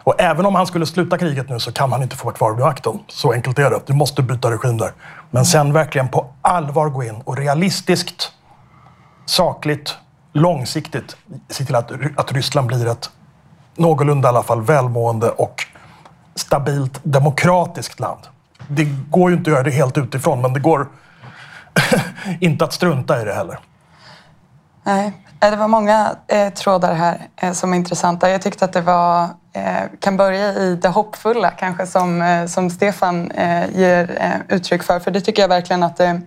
Och 0.07 0.15
även 0.21 0.47
om 0.47 0.55
han 0.55 0.67
skulle 0.67 0.87
sluta 0.87 1.19
kriget 1.19 1.49
nu 1.49 1.59
så 1.59 1.73
kan 1.73 1.93
han 1.93 2.03
inte 2.03 2.17
få 2.17 2.25
vara 2.25 2.35
kvar 2.35 2.53
vid 2.53 2.65
makten. 2.65 2.99
Så 3.09 3.33
enkelt 3.33 3.59
är 3.59 3.71
det. 3.71 3.81
Du 3.87 3.93
måste 3.93 4.23
byta 4.23 4.51
regim 4.51 4.79
där. 4.79 4.93
Men 5.31 5.47
sen 5.47 5.73
verkligen 5.73 6.09
på 6.09 6.27
allvar 6.43 6.89
gå 6.89 7.05
in 7.05 7.23
och 7.25 7.37
realistiskt, 7.37 8.33
sakligt, 9.27 9.97
långsiktigt 10.33 11.17
se 11.49 11.65
till 11.65 11.75
att, 11.75 11.93
att 12.17 12.33
Ryssland 12.33 12.67
blir 12.67 12.87
ett 12.87 13.11
någorlunda 13.77 14.29
i 14.29 14.31
alla 14.31 14.43
fall 14.43 14.63
välmående 14.63 15.31
och 15.31 15.65
stabilt 16.35 17.01
demokratiskt 17.03 18.01
land. 18.01 18.21
Det 18.69 18.85
går 18.85 19.31
ju 19.31 19.37
inte 19.37 19.51
att 19.51 19.55
göra 19.55 19.65
det 19.65 19.71
helt 19.71 19.99
utifrån, 19.99 20.43
men 20.43 20.53
det 20.53 20.61
går 20.61 20.89
inte 22.41 22.65
att 22.65 22.73
strunta 22.73 23.23
i 23.23 23.25
det 23.25 23.35
heller. 23.35 23.59
Nej, 24.83 25.13
äh, 25.41 25.51
det 25.51 25.57
var 25.57 25.69
många 25.69 26.17
eh, 26.27 26.53
trådar 26.53 26.95
här 26.95 27.29
eh, 27.37 27.53
som 27.53 27.73
är 27.73 27.77
intressanta. 27.77 28.31
Jag 28.31 28.43
tyckte 28.43 28.65
att 28.65 28.73
det 28.73 28.81
var, 28.81 29.29
Eh, 29.57 29.85
kan 30.01 30.17
börja 30.17 30.55
i 30.55 30.77
det 30.77 30.89
hoppfulla 30.89 31.51
kanske 31.51 31.87
som, 31.87 32.23
eh, 32.23 32.47
som 32.47 32.71
Stefan 32.71 33.31
eh, 33.31 33.79
ger 33.79 34.19
uttryck 34.49 34.83
för. 34.83 34.99
För 35.01 35.11
det 35.11 35.21
tycker 35.21 35.43
jag 35.43 35.49
verkligen 35.49 35.83
att 35.83 35.97
det 35.97 36.21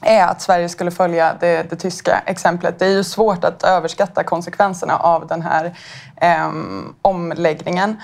är 0.00 0.26
att 0.26 0.42
Sverige 0.42 0.68
skulle 0.68 0.90
följa 0.90 1.36
det, 1.40 1.70
det, 1.70 1.76
tyska 1.76 2.22
exemplet. 2.26 2.78
Det 2.78 2.86
är 2.86 2.90
ju 2.90 3.04
svårt 3.04 3.44
att 3.44 3.62
överskatta 3.62 4.24
konsekvenserna 4.24 4.96
av 4.96 5.26
den 5.26 5.42
här 5.42 5.74
ehm, 6.16 6.94
omläggningen. 7.02 7.96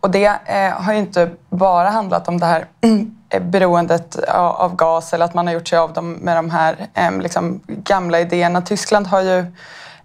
Och 0.00 0.10
det 0.10 0.38
har 0.74 0.92
ju 0.92 0.98
inte 0.98 1.30
bara 1.50 1.90
handlat 1.90 2.28
om 2.28 2.40
det 2.40 2.46
här 2.46 2.66
beroendet 3.40 4.16
av 4.28 4.76
gas 4.76 5.12
eller 5.12 5.24
att 5.24 5.34
man 5.34 5.46
har 5.46 5.54
gjort 5.54 5.68
sig 5.68 5.78
av 5.78 5.92
dem 5.92 6.12
med 6.12 6.36
de 6.36 6.50
här 6.50 6.88
ehm, 6.94 7.20
liksom, 7.20 7.60
gamla 7.66 8.20
idéerna. 8.20 8.62
Tyskland 8.62 9.06
har 9.06 9.20
ju 9.20 9.44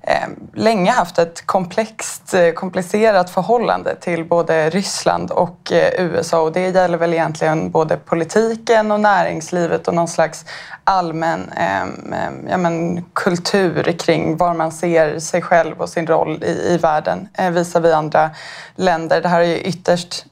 Eh, 0.09 0.27
länge 0.53 0.91
haft 0.91 1.19
ett 1.19 1.45
komplext, 1.45 2.33
eh, 2.33 2.51
komplicerat 2.51 3.29
förhållande 3.29 3.95
till 3.95 4.25
både 4.25 4.69
Ryssland 4.69 5.31
och 5.31 5.71
eh, 5.71 6.05
USA 6.05 6.41
och 6.41 6.51
det 6.51 6.69
gäller 6.69 6.97
väl 6.97 7.13
egentligen 7.13 7.71
både 7.71 7.97
politiken 7.97 8.91
och 8.91 8.99
näringslivet 8.99 9.87
och 9.87 9.93
någon 9.93 10.07
slags 10.07 10.45
allmän 10.83 11.51
ehm, 11.55 12.13
ehm, 12.13 12.47
ja, 12.49 12.57
men, 12.57 13.05
kultur 13.13 13.91
kring 13.99 14.37
var 14.37 14.53
man 14.53 14.71
ser 14.71 15.19
sig 15.19 15.41
själv 15.41 15.81
och 15.81 15.89
sin 15.89 16.07
roll 16.07 16.43
i, 16.43 16.73
i 16.73 16.77
världen 16.77 17.29
eh, 17.33 17.49
visavi 17.49 17.91
andra 17.91 18.29
länder. 18.75 19.21
Det 19.21 19.29
här 19.29 19.41
är 19.41 19.45
ju 19.45 19.57
ytterst 19.57 20.25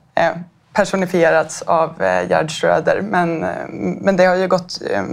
personifierats 0.75 1.61
av 1.61 2.01
eh, 2.01 2.29
Gerd 2.29 2.51
Schröder. 2.51 3.01
Men, 3.01 3.43
eh, 3.43 3.67
men 4.01 4.17
det 4.17 4.25
har 4.25 4.35
ju 4.35 4.47
gått 4.47 4.81
eh, 4.89 5.03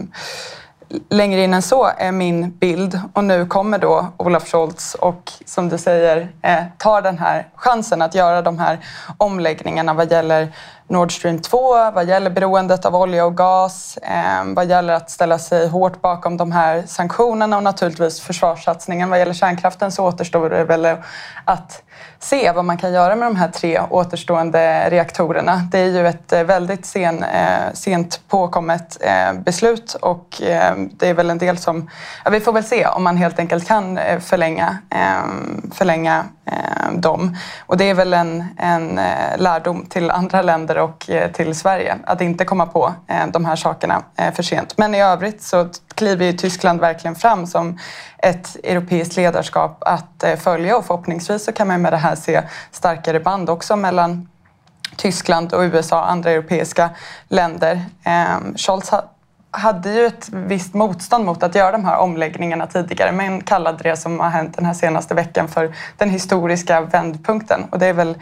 längre 1.09 1.45
in 1.45 1.55
än 1.55 1.63
så 1.63 1.91
är 1.99 2.13
min 2.13 2.51
bild. 2.51 3.01
Och 3.13 3.25
nu 3.25 3.47
kommer 3.47 3.79
då 3.79 4.07
Olaf 4.17 4.49
Scholz 4.49 4.95
och 4.95 5.33
som 5.45 5.69
du 5.69 5.79
säger 5.79 6.33
eh, 6.43 6.63
tar 6.79 7.03
den 7.03 7.19
här 7.19 7.49
chansen 7.55 8.03
att 8.03 8.15
göra 8.15 8.43
de 8.43 8.59
här 8.59 8.79
omläggningarna 9.19 9.95
vad 9.95 10.11
gäller 10.11 10.53
Nord 10.89 11.13
Stream 11.13 11.39
2, 11.39 11.91
vad 11.91 12.09
gäller 12.09 12.31
beroendet 12.31 12.85
av 12.85 12.97
olja 12.97 13.25
och 13.25 13.37
gas, 13.37 13.97
eh, 13.97 14.45
vad 14.45 14.69
gäller 14.69 14.95
att 14.95 15.11
ställa 15.11 15.39
sig 15.39 15.69
hårt 15.69 16.03
bakom 16.03 16.37
de 16.37 16.53
här 16.53 16.83
sanktionerna 16.87 17.57
och 17.57 17.63
naturligtvis 17.63 18.21
försvarssatsningen. 18.21 19.11
Vad 19.11 19.19
gäller 19.19 19.35
kärnkraften 19.35 19.93
så 19.93 20.05
återstår 20.07 20.51
det 20.51 20.65
väl 20.65 20.97
att 21.45 21.83
se 22.19 22.53
vad 22.53 22.65
man 22.65 22.77
kan 22.77 22.93
göra 22.93 23.17
med 23.17 23.29
de 23.29 23.37
här 23.37 23.49
tre 23.49 23.81
återstående 23.91 24.91
reaktorerna. 24.91 25.69
Det 25.71 25.79
är 25.79 25.87
ju 25.87 26.07
ett 26.07 26.33
eh, 26.33 26.43
väldigt 26.43 26.87
sen, 26.87 27.23
eh, 27.23 27.73
sent 27.73 28.21
påkommet 28.29 28.99
eh, 29.01 29.33
beslut 29.33 29.95
och 29.95 30.43
eh, 30.43 30.75
det 30.77 31.09
är 31.09 31.15
väl 31.15 31.31
en 31.31 31.39
del 31.39 31.59
som... 31.59 31.91
Ja, 32.25 32.31
vi 32.31 32.41
får 32.41 32.53
väl 32.53 32.65
se 32.65 32.87
om 32.87 33.05
man 33.05 33.17
helt 33.17 33.39
enkelt 33.39 33.69
kan 33.69 33.99
eh, 33.99 34.21
förlänga, 34.21 34.79
ehm, 34.91 35.71
förlänga 35.75 36.25
ehm, 36.45 37.01
dem. 37.01 37.37
Och 37.67 37.77
det 37.77 37.91
är 37.91 37.95
väl 37.95 38.15
en, 38.15 38.45
en 38.59 39.01
lärdom 39.37 39.87
till 39.87 40.11
andra 40.11 40.43
länder 40.43 40.79
och 40.79 41.11
till 41.33 41.55
Sverige 41.55 41.97
att 42.05 42.21
inte 42.21 42.45
komma 42.45 42.67
på 42.67 42.95
de 43.33 43.45
här 43.45 43.57
sakerna 43.57 44.03
för 44.35 44.43
sent. 44.43 44.79
Men 44.79 44.95
i 44.95 45.03
övrigt 45.03 45.43
så 45.43 45.69
kliver 46.03 46.25
ju 46.25 46.33
Tyskland 46.33 46.81
verkligen 46.81 47.15
fram 47.15 47.47
som 47.47 47.79
ett 48.19 48.57
europeiskt 48.65 49.17
ledarskap 49.17 49.77
att 49.81 50.25
eh, 50.25 50.37
följa 50.37 50.77
och 50.77 50.85
förhoppningsvis 50.85 51.45
så 51.45 51.53
kan 51.53 51.69
man 51.69 51.83
med 51.83 51.93
det 51.93 51.97
här 51.97 52.15
se 52.15 52.43
starkare 52.71 53.21
band 53.21 53.51
också 53.51 53.77
mellan 53.77 54.29
Tyskland 54.97 55.53
och 55.53 55.61
USA 55.61 56.01
och 56.01 56.11
andra 56.11 56.31
europeiska 56.31 56.91
länder. 57.29 57.85
Ehm, 58.05 58.55
Scholz 58.57 58.91
hade 59.51 59.93
ju 59.93 60.07
ett 60.07 60.29
visst 60.33 60.75
motstånd 60.75 61.25
mot 61.25 61.43
att 61.43 61.55
göra 61.55 61.73
de 61.73 61.85
här 61.85 61.99
omläggningarna 61.99 62.67
tidigare 62.67 63.13
men 63.13 63.41
kallade 63.41 63.83
det 63.83 63.97
som 63.97 64.21
har 64.21 64.31
hänt 64.31 64.57
den 64.57 64.67
här 64.67 64.75
senaste 64.75 65.15
veckan 65.15 65.49
för 65.49 65.75
den 65.97 66.11
historiska 66.11 66.81
vändpunkten 66.81 67.65
och 67.71 67.79
det 67.79 67.87
är 67.87 67.93
väl 67.93 68.19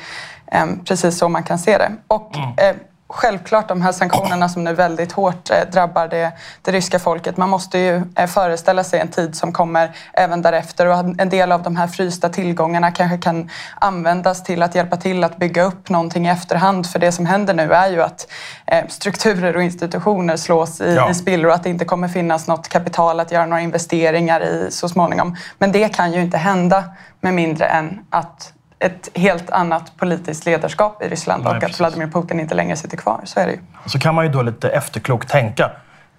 ehm, 0.46 0.84
precis 0.84 1.18
så 1.18 1.28
man 1.28 1.42
kan 1.42 1.58
se 1.58 1.78
det. 1.78 1.92
Och, 2.06 2.36
mm. 2.36 2.48
Eh, 2.58 2.76
självklart 3.10 3.68
de 3.68 3.82
här 3.82 3.92
sanktionerna 3.92 4.48
som 4.48 4.64
nu 4.64 4.74
väldigt 4.74 5.12
hårt 5.12 5.50
eh, 5.50 5.56
drabbar 5.72 6.08
det, 6.08 6.32
det 6.62 6.72
ryska 6.72 6.98
folket. 6.98 7.36
Man 7.36 7.48
måste 7.48 7.78
ju 7.78 8.02
eh, 8.16 8.26
föreställa 8.26 8.84
sig 8.84 9.00
en 9.00 9.08
tid 9.08 9.36
som 9.36 9.52
kommer 9.52 9.96
även 10.12 10.42
därefter 10.42 10.86
och 10.86 10.98
en 11.18 11.28
del 11.28 11.52
av 11.52 11.62
de 11.62 11.76
här 11.76 11.86
frysta 11.86 12.28
tillgångarna 12.28 12.90
kanske 12.90 13.18
kan 13.18 13.50
användas 13.80 14.44
till 14.44 14.62
att 14.62 14.74
hjälpa 14.74 14.96
till 14.96 15.24
att 15.24 15.36
bygga 15.36 15.62
upp 15.62 15.88
någonting 15.88 16.26
i 16.26 16.30
efterhand. 16.30 16.86
För 16.86 16.98
det 16.98 17.12
som 17.12 17.26
händer 17.26 17.54
nu 17.54 17.72
är 17.72 17.90
ju 17.90 18.02
att 18.02 18.32
eh, 18.66 18.86
strukturer 18.88 19.56
och 19.56 19.62
institutioner 19.62 20.36
slås 20.36 20.80
i, 20.80 20.94
ja. 20.94 21.10
i 21.10 21.14
spillror 21.14 21.48
och 21.48 21.54
att 21.54 21.62
det 21.62 21.70
inte 21.70 21.84
kommer 21.84 22.08
finnas 22.08 22.46
något 22.46 22.68
kapital 22.68 23.20
att 23.20 23.32
göra 23.32 23.46
några 23.46 23.62
investeringar 23.62 24.40
i 24.40 24.66
så 24.70 24.88
småningom. 24.88 25.36
Men 25.58 25.72
det 25.72 25.88
kan 25.88 26.12
ju 26.12 26.20
inte 26.20 26.38
hända 26.38 26.84
med 27.20 27.34
mindre 27.34 27.66
än 27.66 27.98
att 28.10 28.52
ett 28.80 29.08
helt 29.14 29.50
annat 29.50 29.96
politiskt 29.96 30.46
ledarskap 30.46 31.02
i 31.02 31.08
Ryssland 31.08 31.44
Nej, 31.44 31.54
och 31.54 31.60
precis. 31.60 31.74
att 31.74 31.80
Vladimir 31.80 32.12
Putin 32.12 32.40
inte 32.40 32.54
längre 32.54 32.76
sitter 32.76 32.96
kvar. 32.96 33.20
Så 33.24 33.40
är 33.40 33.46
det 33.46 33.52
ju. 33.52 33.58
Så 33.86 33.98
kan 33.98 34.14
man 34.14 34.24
ju 34.24 34.32
då 34.32 34.42
lite 34.42 34.70
efterklokt 34.70 35.28
tänka. 35.28 35.70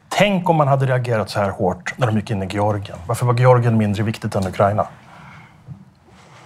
Tänk 0.09 0.49
om 0.49 0.55
man 0.55 0.67
hade 0.67 0.85
reagerat 0.85 1.29
så 1.29 1.39
här 1.39 1.49
hårt 1.49 1.93
när 1.97 2.07
de 2.07 2.15
gick 2.15 2.31
in 2.31 2.43
i 2.43 2.47
Georgien. 2.47 2.97
Varför 3.07 3.25
var 3.25 3.33
Georgien 3.33 3.77
mindre 3.77 4.03
viktigt 4.03 4.35
än 4.35 4.47
Ukraina? 4.47 4.87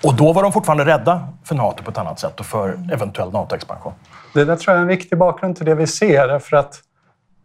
Och 0.03 0.15
då 0.15 0.33
var 0.33 0.43
de 0.43 0.51
fortfarande 0.51 0.85
rädda 0.85 1.27
för 1.43 1.55
NATO 1.55 1.83
på 1.83 1.91
ett 1.91 1.97
annat 1.97 2.19
sätt 2.19 2.39
och 2.39 2.45
för 2.45 2.79
eventuell 2.93 3.31
NATO-expansion. 3.31 3.93
Det 4.33 4.45
där 4.45 4.55
tror 4.55 4.71
jag 4.73 4.77
är 4.77 4.81
en 4.81 4.87
viktig 4.87 5.17
bakgrund 5.17 5.55
till 5.55 5.65
det 5.65 5.75
vi 5.75 5.87
ser. 5.87 6.39
För 6.39 6.57
att 6.57 6.81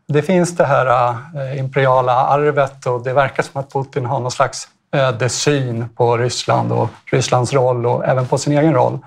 det 0.09 0.23
finns 0.23 0.57
det 0.57 0.65
här 0.65 1.15
äh, 1.35 1.59
imperiala 1.59 2.13
arvet 2.13 2.87
och 2.87 3.05
det 3.05 3.13
verkar 3.13 3.43
som 3.43 3.61
att 3.61 3.73
Putin 3.73 4.07
har 4.07 4.21
någon 4.21 4.31
slags 4.31 4.69
ödessyn 4.93 5.89
på 5.97 6.17
Ryssland 6.17 6.73
och 6.73 6.89
Rysslands 7.05 7.53
roll 7.53 7.87
och 7.87 8.05
även 8.05 8.27
på 8.27 8.39
sin 8.39 8.59
egen 8.59 8.75
roll. 8.75 8.99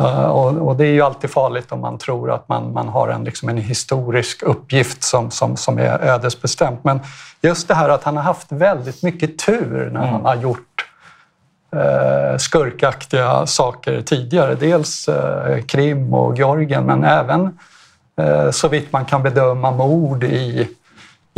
Uh, 0.00 0.24
och, 0.24 0.68
och, 0.68 0.76
det 0.76 0.86
är 0.86 0.92
ju 0.92 1.02
alltid 1.02 1.30
farligt 1.30 1.72
om 1.72 1.80
man 1.80 1.98
tror 1.98 2.30
att 2.30 2.48
man, 2.48 2.72
man 2.72 2.88
har 2.88 3.08
en, 3.08 3.24
liksom 3.24 3.48
en 3.48 3.56
historisk 3.56 4.42
uppgift 4.42 5.02
som, 5.02 5.30
som, 5.30 5.56
som 5.56 5.78
är 5.78 5.98
ödesbestämt. 5.98 6.84
Men 6.84 7.00
just 7.40 7.68
det 7.68 7.74
här 7.74 7.88
att 7.88 8.04
han 8.04 8.16
har 8.16 8.24
haft 8.24 8.52
väldigt 8.52 9.02
mycket 9.02 9.38
tur 9.38 9.90
när 9.92 10.00
mm. 10.00 10.12
han 10.12 10.24
har 10.24 10.36
gjort 10.36 10.86
uh, 11.76 12.38
skurkaktiga 12.38 13.46
saker 13.46 14.02
tidigare. 14.02 14.54
Dels 14.54 15.08
uh, 15.08 15.62
Krim 15.66 16.14
och 16.14 16.38
Georgien 16.38 16.84
men 16.84 17.04
även 17.04 17.58
så 18.50 18.68
vitt 18.68 18.92
man 18.92 19.04
kan 19.04 19.22
bedöma 19.22 19.70
mord 19.70 20.24
i 20.24 20.68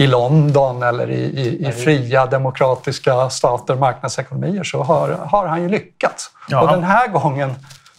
i 0.01 0.07
London 0.07 0.83
eller 0.83 1.11
i, 1.11 1.23
i, 1.23 1.69
i 1.69 1.73
fria 1.73 2.27
demokratiska 2.27 3.31
stater, 3.31 3.75
marknadsekonomier, 3.75 4.65
så 4.65 4.83
har, 4.83 5.09
har 5.09 5.47
han 5.47 5.63
ju 5.63 5.69
lyckats. 5.69 6.31
Ja. 6.49 6.63
Och 6.63 6.69
den 6.69 6.85
här 6.85 7.09
gången 7.09 7.55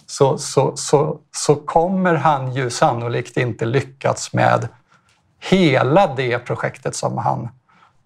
så, 0.08 0.38
så, 0.38 0.74
så, 0.76 1.18
så 1.36 1.56
kommer 1.56 2.16
han 2.16 2.54
ju 2.54 2.70
sannolikt 2.70 3.38
inte 3.38 3.66
lyckats 3.66 4.34
med 4.34 4.68
hela 5.40 6.08
det 6.16 6.40
projektet 6.40 6.96
som 6.96 7.18
han, 7.18 7.50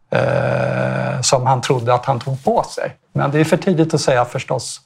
eh, 0.10 1.22
som 1.22 1.46
han 1.46 1.62
trodde 1.62 1.94
att 1.94 2.06
han 2.06 2.20
tog 2.20 2.44
på 2.44 2.64
sig. 2.64 2.96
Men 3.14 3.32
det 3.32 3.40
är 3.40 3.44
för 3.44 3.58
tidigt 3.58 3.94
att 3.94 4.02
säga 4.02 4.26
förstås 4.26 4.82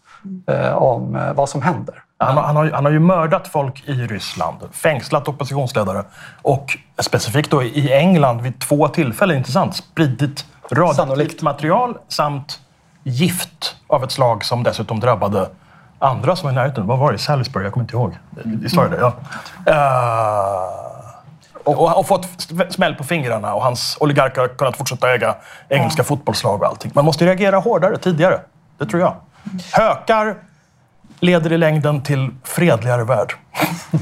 eh, 0.48 0.74
om 0.74 1.16
eh, 1.16 1.34
vad 1.34 1.50
som 1.50 1.62
händer. 1.62 2.04
Han, 2.22 2.38
han, 2.38 2.56
har, 2.56 2.72
han 2.72 2.86
har 2.86 2.92
ju 2.92 3.00
mördat 3.00 3.48
folk 3.48 3.84
i 3.86 3.94
Ryssland, 3.94 4.58
fängslat 4.72 5.28
oppositionsledare 5.28 6.04
och 6.42 6.78
specifikt 7.02 7.52
då 7.52 7.64
i 7.64 7.94
England 7.94 8.42
vid 8.42 8.60
två 8.60 8.88
tillfällen, 8.88 9.38
intressant, 9.38 9.76
spridit 9.76 10.46
radioaktivt 10.72 11.42
material 11.42 11.98
samt 12.08 12.60
gift 13.04 13.76
av 13.88 14.04
ett 14.04 14.12
slag 14.12 14.46
som 14.46 14.64
dessutom 14.64 15.00
drabbade 15.00 15.50
andra 16.00 16.36
som 16.36 16.46
var 16.46 16.52
i 16.52 16.56
närheten. 16.56 16.88
Vad 16.88 17.00
var 17.00 17.12
det? 17.12 17.18
Salisbury? 17.18 17.66
Jag 17.66 17.74
kommer 17.74 17.84
inte 17.84 17.96
ihåg. 17.96 18.18
Var 18.76 18.90
det 18.90 18.96
det? 18.96 19.12
Ja. 19.66 20.74
Uh, 21.66 21.78
och, 21.78 22.00
och 22.00 22.08
fått 22.08 22.28
smäll 22.70 22.96
på 22.96 23.04
fingrarna 23.04 23.54
och 23.54 23.64
hans 23.64 23.98
oligarker 24.00 24.42
har 24.42 24.48
kunnat 24.48 24.78
fortsätta 24.78 25.14
äga 25.14 25.36
engelska 25.70 26.00
ja. 26.00 26.04
fotbollslag 26.04 26.62
och 26.62 26.68
allting. 26.68 26.92
Man 26.96 27.06
måste 27.06 27.26
reagera 27.26 27.58
hårdare 27.58 27.98
tidigare. 27.98 28.40
Det 28.78 28.86
tror 28.86 29.02
jag. 29.02 29.16
Hökar 29.74 30.36
leder 31.20 31.54
i 31.54 31.58
längden 31.58 32.04
till 32.04 32.30
fredligare 32.44 33.04
värld. 33.04 33.34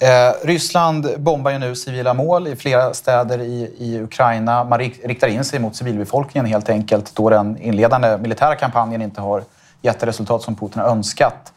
Eh, 0.00 0.46
Ryssland 0.46 1.06
bombar 1.18 1.50
ju 1.50 1.58
nu 1.58 1.74
civila 1.74 2.14
mål 2.14 2.48
i 2.48 2.56
flera 2.56 2.94
städer 2.94 3.40
i, 3.40 3.74
i 3.78 4.00
Ukraina. 4.00 4.64
Man 4.64 4.78
riktar 4.78 5.28
in 5.28 5.44
sig 5.44 5.58
mot 5.58 5.76
civilbefolkningen 5.76 6.46
helt 6.46 6.68
enkelt 6.68 7.16
då 7.16 7.30
den 7.30 7.58
inledande 7.58 8.18
militära 8.18 8.54
kampanjen 8.54 9.02
inte 9.02 9.20
har 9.20 9.42
gett 9.82 10.00
det 10.00 10.06
resultat 10.06 10.42
som 10.42 10.56
Putin 10.56 10.82
har 10.82 10.88
önskat. 10.88 11.52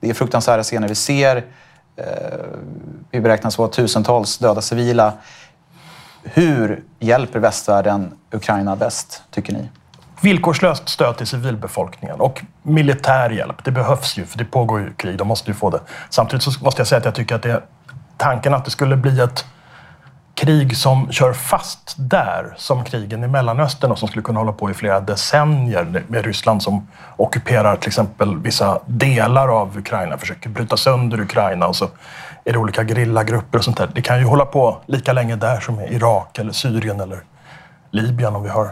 Det 0.00 0.10
är 0.10 0.14
fruktansvärda 0.14 0.62
scener 0.62 0.88
vi 0.88 0.94
ser. 0.94 1.36
Eh, 1.96 2.04
vi 3.10 3.20
beräknas 3.20 3.58
vara 3.58 3.68
tusentals 3.68 4.38
döda 4.38 4.60
civila. 4.60 5.12
Hur 6.22 6.82
hjälper 6.98 7.38
västvärlden 7.38 8.14
Ukraina 8.32 8.76
bäst, 8.76 9.22
tycker 9.30 9.52
ni? 9.52 9.68
Villkorslöst 10.20 10.88
stöd 10.88 11.16
till 11.16 11.26
civilbefolkningen 11.26 12.20
och 12.20 12.42
militär 12.62 13.30
hjälp. 13.30 13.64
Det 13.64 13.70
behövs 13.70 14.18
ju, 14.18 14.26
för 14.26 14.38
det 14.38 14.44
pågår 14.44 14.80
ju 14.80 14.94
krig. 14.94 15.18
De 15.18 15.28
måste 15.28 15.50
ju 15.50 15.54
få 15.54 15.70
det. 15.70 15.80
Samtidigt 16.10 16.42
så 16.42 16.64
måste 16.64 16.80
jag 16.80 16.86
säga 16.86 16.98
att 16.98 17.04
jag 17.04 17.14
tycker 17.14 17.34
att 17.34 17.42
det 17.42 17.62
tanken 18.16 18.54
att 18.54 18.64
det 18.64 18.70
skulle 18.70 18.96
bli 18.96 19.20
ett 19.20 19.44
krig 20.34 20.76
som 20.76 21.12
kör 21.12 21.32
fast 21.32 21.94
där, 21.96 22.54
som 22.56 22.84
krigen 22.84 23.24
i 23.24 23.28
Mellanöstern 23.28 23.90
och 23.90 23.98
som 23.98 24.08
skulle 24.08 24.22
kunna 24.22 24.40
hålla 24.40 24.52
på 24.52 24.70
i 24.70 24.74
flera 24.74 25.00
decennier 25.00 26.04
med 26.08 26.24
Ryssland 26.24 26.62
som 26.62 26.88
ockuperar 27.16 27.76
till 27.76 27.88
exempel 27.88 28.38
vissa 28.38 28.80
delar 28.86 29.48
av 29.48 29.78
Ukraina, 29.78 30.18
försöker 30.18 30.50
bryta 30.50 30.76
sönder 30.76 31.20
Ukraina 31.20 31.66
och 31.66 31.76
så 31.76 31.88
är 32.44 32.52
det 32.52 32.58
olika 32.58 32.82
grillagrupper 32.82 33.58
och 33.58 33.64
sånt 33.64 33.76
där. 33.76 33.90
Det 33.94 34.02
kan 34.02 34.18
ju 34.18 34.24
hålla 34.24 34.44
på 34.44 34.80
lika 34.86 35.12
länge 35.12 35.36
där 35.36 35.60
som 35.60 35.80
i 35.80 35.94
Irak 35.94 36.38
eller 36.38 36.52
Syrien 36.52 37.00
eller 37.00 37.20
Libyen 37.90 38.36
om 38.36 38.42
vi 38.42 38.48
har 38.48 38.70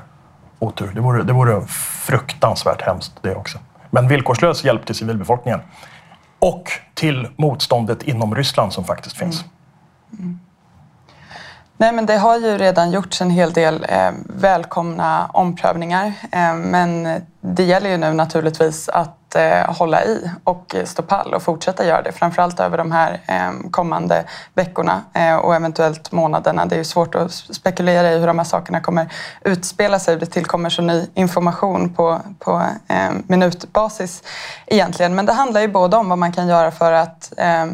otur. 0.62 0.92
Det 0.94 1.00
vore, 1.00 1.22
det 1.22 1.32
vore 1.32 1.66
fruktansvärt 2.06 2.82
hemskt 2.82 3.12
det 3.22 3.34
också. 3.34 3.58
Men 3.90 4.08
villkorslös 4.08 4.64
hjälp 4.64 4.86
till 4.86 4.94
civilbefolkningen 4.94 5.60
och 6.38 6.70
till 6.94 7.28
motståndet 7.36 8.02
inom 8.02 8.34
Ryssland 8.34 8.72
som 8.72 8.84
faktiskt 8.84 9.16
finns. 9.16 9.44
Mm. 10.12 10.24
Mm. 10.24 10.40
Nej, 11.82 11.92
men 11.92 12.06
det 12.06 12.16
har 12.16 12.38
ju 12.38 12.58
redan 12.58 12.90
gjorts 12.90 13.20
en 13.20 13.30
hel 13.30 13.52
del 13.52 13.86
eh, 13.88 14.10
välkomna 14.24 15.30
omprövningar. 15.32 16.12
Eh, 16.32 16.54
men 16.54 17.20
det 17.40 17.64
gäller 17.64 17.90
ju 17.90 17.96
nu 17.96 18.12
naturligtvis 18.12 18.88
att 18.88 19.36
eh, 19.36 19.74
hålla 19.74 20.04
i 20.04 20.30
och 20.44 20.76
stå 20.84 21.02
pall 21.02 21.34
och 21.34 21.42
fortsätta 21.42 21.86
göra 21.86 22.02
det. 22.02 22.12
Framförallt 22.12 22.60
över 22.60 22.78
de 22.78 22.92
här 22.92 23.20
eh, 23.26 23.70
kommande 23.70 24.24
veckorna 24.54 25.02
eh, 25.14 25.36
och 25.36 25.54
eventuellt 25.54 26.12
månaderna. 26.12 26.66
Det 26.66 26.74
är 26.74 26.78
ju 26.78 26.84
svårt 26.84 27.14
att 27.14 27.32
spekulera 27.32 28.12
i 28.12 28.18
hur 28.18 28.26
de 28.26 28.38
här 28.38 28.46
sakerna 28.46 28.80
kommer 28.80 29.12
utspela 29.44 29.98
sig. 29.98 30.16
Det 30.16 30.26
tillkommer 30.26 30.70
så 30.70 30.82
ny 30.82 31.06
information 31.14 31.94
på, 31.94 32.20
på 32.38 32.62
eh, 32.88 33.10
minutbasis 33.26 34.22
egentligen. 34.66 35.14
Men 35.14 35.26
det 35.26 35.32
handlar 35.32 35.60
ju 35.60 35.68
både 35.68 35.96
om 35.96 36.08
vad 36.08 36.18
man 36.18 36.32
kan 36.32 36.48
göra 36.48 36.70
för 36.70 36.92
att 36.92 37.32
eh, 37.36 37.66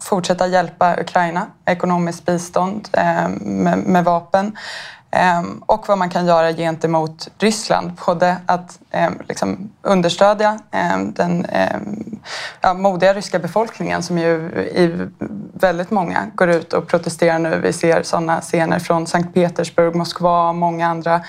fortsätta 0.00 0.46
hjälpa 0.46 0.96
Ukraina, 1.00 1.46
ekonomiskt 1.64 2.26
bistånd 2.26 2.88
eh, 2.92 3.28
med, 3.40 3.78
med 3.78 4.04
vapen. 4.04 4.56
Ehm, 5.10 5.62
och 5.66 5.88
vad 5.88 5.98
man 5.98 6.10
kan 6.10 6.26
göra 6.26 6.52
gentemot 6.52 7.28
Ryssland. 7.38 7.92
Både 8.06 8.36
att 8.46 8.78
ehm, 8.90 9.18
liksom 9.28 9.70
understödja 9.82 10.58
ehm, 10.70 11.12
den 11.12 11.46
ja, 12.60 12.74
modiga 12.74 13.14
ryska 13.14 13.38
befolkningen 13.38 14.02
som 14.02 14.18
ju 14.18 14.50
i 14.74 15.08
väldigt 15.52 15.90
många 15.90 16.26
går 16.34 16.50
ut 16.50 16.72
och 16.72 16.86
protesterar 16.86 17.38
nu. 17.38 17.60
Vi 17.62 17.72
ser 17.72 18.02
sådana 18.02 18.40
scener 18.40 18.78
från 18.78 19.06
Sankt 19.06 19.34
Petersburg, 19.34 19.94
Moskva 19.94 20.48
och 20.48 20.54
många 20.54 20.88
andra 20.88 21.20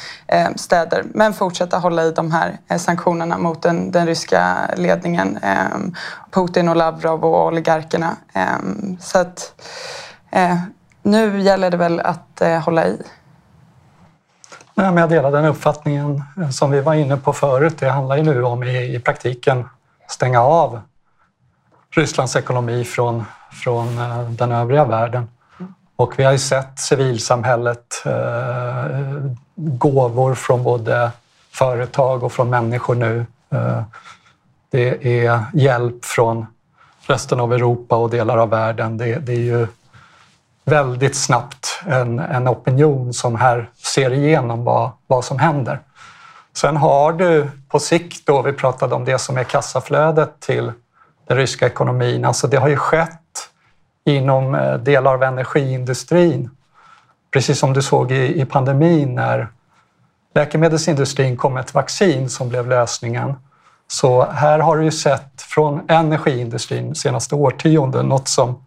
städer. 0.55 1.03
Men 1.13 1.33
fortsätta 1.33 1.77
hålla 1.77 2.03
i 2.03 2.11
de 2.11 2.31
här 2.31 2.57
eh, 2.67 2.77
sanktionerna 2.77 3.37
mot 3.37 3.61
den, 3.61 3.91
den 3.91 4.07
ryska 4.07 4.57
ledningen. 4.77 5.39
Putin 6.31 6.69
och 6.69 6.75
Lavrov 6.75 7.25
och 7.25 7.47
oligarkerna. 7.47 8.15
Så 8.99 9.19
att 9.19 9.61
eh, 10.31 10.57
nu 11.03 11.41
gäller 11.41 11.71
det 11.71 11.77
väl 11.77 11.99
att 11.99 12.41
eh, 12.41 12.59
hålla 12.59 12.87
i. 12.87 13.01
Nej, 14.77 14.91
men 14.91 14.97
jag 14.97 15.09
delar 15.09 15.31
den 15.31 15.45
uppfattningen 15.45 16.23
eh, 16.41 16.49
som 16.49 16.71
vi 16.71 16.81
var 16.81 16.93
inne 16.93 17.17
på 17.17 17.33
förut. 17.33 17.77
Det 17.79 17.89
handlar 17.89 18.17
ju 18.17 18.23
nu 18.23 18.43
om 18.43 18.63
i, 18.63 18.95
i 18.95 18.99
praktiken 18.99 19.69
stänga 20.09 20.41
av 20.41 20.79
Rysslands 21.89 22.35
ekonomi 22.35 22.83
från, 22.83 23.25
från 23.51 23.97
eh, 23.97 24.29
den 24.29 24.51
övriga 24.51 24.85
världen. 24.85 25.29
Och 25.95 26.19
vi 26.19 26.23
har 26.23 26.31
ju 26.31 26.37
sett 26.37 26.79
civilsamhället, 26.79 28.03
eh, 28.05 29.31
gåvor 29.55 30.35
från 30.35 30.63
både 30.63 31.11
företag 31.51 32.23
och 32.23 32.31
från 32.31 32.49
människor 32.49 32.95
nu. 32.95 33.25
Eh, 33.49 33.81
det 34.69 35.19
är 35.23 35.43
hjälp 35.53 36.05
från 36.05 36.45
resten 37.07 37.39
av 37.39 37.53
Europa 37.53 37.95
och 37.95 38.09
delar 38.09 38.37
av 38.37 38.49
världen. 38.49 38.97
Det, 38.97 39.15
det 39.15 39.31
är 39.31 39.39
ju 39.39 39.67
väldigt 40.67 41.15
snabbt 41.15 41.81
en, 41.85 42.19
en 42.19 42.47
opinion 42.47 43.13
som 43.13 43.35
här 43.35 43.69
ser 43.75 44.13
igenom 44.13 44.63
vad, 44.63 44.91
vad 45.07 45.25
som 45.25 45.39
händer. 45.39 45.79
Sen 46.53 46.77
har 46.77 47.13
du 47.13 47.49
på 47.69 47.79
sikt, 47.79 48.25
då 48.25 48.41
vi 48.41 48.53
pratade 48.53 48.95
om 48.95 49.05
det 49.05 49.17
som 49.17 49.37
är 49.37 49.43
kassaflödet 49.43 50.39
till 50.39 50.71
den 51.27 51.37
ryska 51.37 51.65
ekonomin, 51.65 52.25
alltså 52.25 52.47
det 52.47 52.57
har 52.57 52.67
ju 52.67 52.75
skett 52.77 53.49
inom 54.05 54.55
eh, 54.55 54.73
delar 54.73 55.13
av 55.13 55.23
energiindustrin. 55.23 56.49
Precis 57.33 57.59
som 57.59 57.73
du 57.73 57.81
såg 57.81 58.11
i, 58.11 58.41
i 58.41 58.45
pandemin 58.45 59.15
när 59.15 59.47
läkemedelsindustrin 60.35 61.37
kom 61.37 61.53
med 61.53 61.61
ett 61.61 61.73
vaccin 61.73 62.29
som 62.29 62.49
blev 62.49 62.67
lösningen. 62.67 63.35
Så 63.87 64.25
här 64.25 64.59
har 64.59 64.77
du 64.77 64.83
ju 64.83 64.91
sett 64.91 65.41
från 65.41 65.81
energiindustrin 65.87 66.95
senaste 66.95 67.35
årtionden 67.35 68.05
något 68.05 68.27
som 68.27 68.66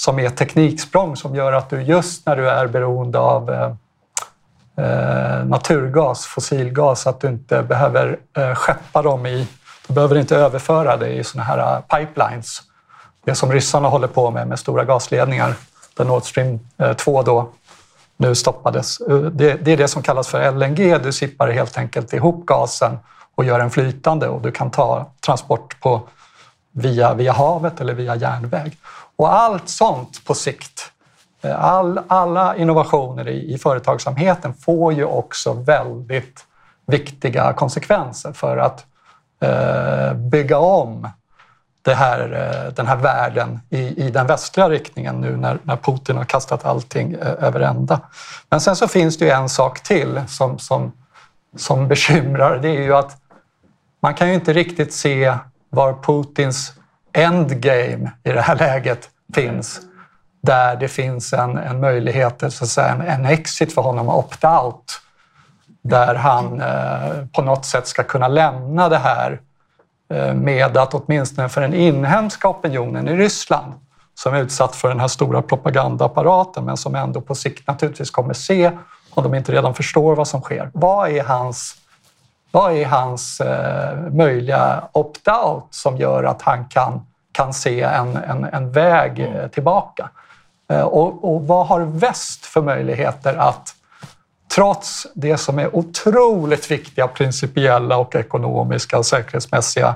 som 0.00 0.18
är 0.18 0.30
tekniksprång 0.30 1.16
som 1.16 1.34
gör 1.34 1.52
att 1.52 1.70
du 1.70 1.82
just 1.82 2.26
när 2.26 2.36
du 2.36 2.50
är 2.50 2.66
beroende 2.66 3.18
av 3.18 3.50
eh, 3.50 3.72
eh, 4.84 5.44
naturgas, 5.44 6.26
fossilgas, 6.26 7.06
att 7.06 7.20
du 7.20 7.28
inte 7.28 7.62
behöver 7.62 8.18
eh, 8.36 8.54
skeppa 8.54 9.02
dem 9.02 9.26
i, 9.26 9.46
du 9.86 9.94
behöver 9.94 10.18
inte 10.18 10.36
överföra 10.36 10.96
det 10.96 11.08
i 11.08 11.24
såna 11.24 11.44
här 11.44 11.58
eh, 11.58 11.80
pipelines. 11.80 12.62
Det 13.24 13.34
som 13.34 13.52
ryssarna 13.52 13.88
håller 13.88 14.08
på 14.08 14.30
med, 14.30 14.48
med 14.48 14.58
stora 14.58 14.84
gasledningar, 14.84 15.54
där 15.96 16.04
Nord 16.04 16.22
Stream 16.22 16.60
eh, 16.78 16.92
2 16.92 17.22
då 17.22 17.48
nu 18.16 18.34
stoppades. 18.34 18.98
Det, 19.32 19.54
det 19.54 19.72
är 19.72 19.76
det 19.76 19.88
som 19.88 20.02
kallas 20.02 20.28
för 20.28 20.52
LNG. 20.52 20.98
Du 20.98 21.12
sippar 21.12 21.48
helt 21.48 21.78
enkelt 21.78 22.12
ihop 22.12 22.46
gasen 22.46 22.98
och 23.34 23.44
gör 23.44 23.58
den 23.58 23.70
flytande 23.70 24.28
och 24.28 24.42
du 24.42 24.52
kan 24.52 24.70
ta 24.70 25.10
transport 25.26 25.80
på, 25.80 26.00
via, 26.72 27.14
via 27.14 27.32
havet 27.32 27.80
eller 27.80 27.94
via 27.94 28.16
järnväg. 28.16 28.76
Och 29.20 29.34
allt 29.34 29.68
sånt 29.68 30.24
på 30.24 30.34
sikt, 30.34 30.92
eh, 31.42 31.64
all, 31.64 32.00
alla 32.08 32.56
innovationer 32.56 33.28
i, 33.28 33.54
i 33.54 33.58
företagsamheten 33.58 34.54
får 34.54 34.92
ju 34.92 35.04
också 35.04 35.52
väldigt 35.52 36.46
viktiga 36.86 37.52
konsekvenser 37.52 38.32
för 38.32 38.56
att 38.56 38.86
eh, 39.42 40.14
bygga 40.14 40.58
om 40.58 41.08
det 41.82 41.94
här, 41.94 42.20
eh, 42.20 42.72
den 42.72 42.86
här 42.86 42.96
världen 42.96 43.60
i, 43.70 44.06
i 44.06 44.10
den 44.10 44.26
västliga 44.26 44.68
riktningen 44.70 45.20
nu 45.20 45.36
när, 45.36 45.58
när 45.62 45.76
Putin 45.76 46.16
har 46.16 46.24
kastat 46.24 46.64
allting 46.64 47.12
eh, 47.12 47.44
över 47.44 47.60
ända. 47.60 48.00
Men 48.50 48.60
sen 48.60 48.76
så 48.76 48.88
finns 48.88 49.18
det 49.18 49.24
ju 49.24 49.30
en 49.30 49.48
sak 49.48 49.82
till 49.82 50.20
som, 50.28 50.58
som, 50.58 50.92
som 51.56 51.88
bekymrar. 51.88 52.58
Det 52.58 52.68
är 52.68 52.82
ju 52.82 52.94
att 52.94 53.16
man 54.02 54.14
kan 54.14 54.28
ju 54.28 54.34
inte 54.34 54.52
riktigt 54.52 54.92
se 54.92 55.36
var 55.70 55.92
Putins 56.02 56.72
endgame 57.12 58.10
i 58.24 58.32
det 58.32 58.40
här 58.40 58.56
läget 58.56 59.08
finns. 59.34 59.80
Där 60.42 60.76
det 60.76 60.88
finns 60.88 61.32
en, 61.32 61.58
en 61.58 61.80
möjlighet, 61.80 62.52
så 62.52 62.64
att 62.64 62.70
säga, 62.70 62.88
en, 62.88 63.00
en 63.00 63.24
exit 63.24 63.74
för 63.74 63.82
honom, 63.82 64.08
opt-out. 64.08 65.00
Där 65.82 66.14
han 66.14 66.60
eh, 66.60 67.26
på 67.32 67.42
något 67.42 67.64
sätt 67.64 67.86
ska 67.86 68.02
kunna 68.02 68.28
lämna 68.28 68.88
det 68.88 68.98
här 68.98 69.40
eh, 70.14 70.34
med 70.34 70.76
att 70.76 70.94
åtminstone 70.94 71.48
för 71.48 71.60
den 71.60 71.74
inhemska 71.74 72.48
opinionen 72.48 73.08
i 73.08 73.16
Ryssland 73.16 73.72
som 74.14 74.34
är 74.34 74.40
utsatt 74.40 74.76
för 74.76 74.88
den 74.88 75.00
här 75.00 75.08
stora 75.08 75.42
propagandaapparaten 75.42 76.64
men 76.64 76.76
som 76.76 76.94
ändå 76.94 77.20
på 77.20 77.34
sikt 77.34 77.68
naturligtvis 77.68 78.10
kommer 78.10 78.34
se 78.34 78.70
om 79.14 79.22
de 79.22 79.34
inte 79.34 79.52
redan 79.52 79.74
förstår 79.74 80.16
vad 80.16 80.28
som 80.28 80.40
sker. 80.40 80.70
Vad 80.74 81.10
är 81.10 81.24
hans 81.24 81.76
vad 82.50 82.72
är 82.72 82.86
hans 82.86 83.40
eh, 83.40 83.98
möjliga 84.12 84.84
opt-out 84.92 85.66
som 85.70 85.96
gör 85.96 86.24
att 86.24 86.42
han 86.42 86.64
kan, 86.64 87.06
kan 87.32 87.54
se 87.54 87.82
en, 87.82 88.16
en, 88.16 88.44
en 88.44 88.72
väg 88.72 89.18
mm. 89.18 89.36
eh, 89.36 89.48
tillbaka? 89.48 90.10
Eh, 90.70 90.82
och, 90.82 91.34
och, 91.34 91.46
vad 91.46 91.66
har 91.66 91.80
väst 91.80 92.46
för 92.46 92.62
möjligheter 92.62 93.34
att 93.36 93.74
trots 94.54 95.06
det 95.14 95.36
som 95.36 95.58
är 95.58 95.76
otroligt 95.76 96.70
viktiga 96.70 97.08
principiella 97.08 97.96
och 97.96 98.14
ekonomiska 98.14 98.98
och 98.98 99.06
säkerhetsmässiga 99.06 99.94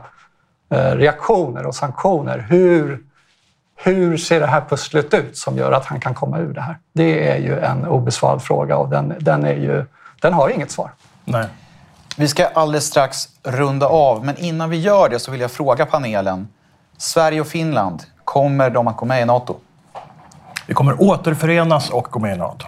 eh, 0.70 0.90
reaktioner 0.96 1.66
och 1.66 1.74
sanktioner, 1.74 2.38
hur, 2.38 3.00
hur 3.76 4.16
ser 4.16 4.40
det 4.40 4.46
här 4.46 4.64
pusslet 4.68 5.14
ut 5.14 5.36
som 5.36 5.56
gör 5.56 5.72
att 5.72 5.84
han 5.84 6.00
kan 6.00 6.14
komma 6.14 6.38
ur 6.38 6.54
det 6.54 6.60
här? 6.60 6.78
Det 6.92 7.28
är 7.30 7.38
ju 7.38 7.58
en 7.58 7.86
obesvarad 7.86 8.42
fråga 8.42 8.76
och 8.76 8.88
den, 8.88 9.14
den, 9.20 9.44
är 9.44 9.56
ju, 9.56 9.84
den 10.20 10.32
har 10.32 10.48
inget 10.48 10.70
svar. 10.70 10.90
Nej. 11.24 11.46
Vi 12.16 12.28
ska 12.28 12.46
alldeles 12.46 12.86
strax 12.86 13.28
runda 13.42 13.86
av, 13.86 14.24
men 14.24 14.36
innan 14.36 14.70
vi 14.70 14.76
gör 14.76 15.08
det 15.08 15.18
så 15.18 15.30
vill 15.30 15.40
jag 15.40 15.50
fråga 15.50 15.86
panelen. 15.86 16.48
Sverige 16.96 17.40
och 17.40 17.46
Finland, 17.46 18.02
kommer 18.24 18.70
de 18.70 18.88
att 18.88 18.96
gå 18.96 19.06
med 19.06 19.22
i 19.22 19.24
NATO? 19.24 19.56
Vi 20.66 20.74
kommer 20.74 21.02
återförenas 21.02 21.90
och 21.90 22.04
gå 22.04 22.18
med 22.18 22.34
i 22.36 22.38
NATO. 22.38 22.66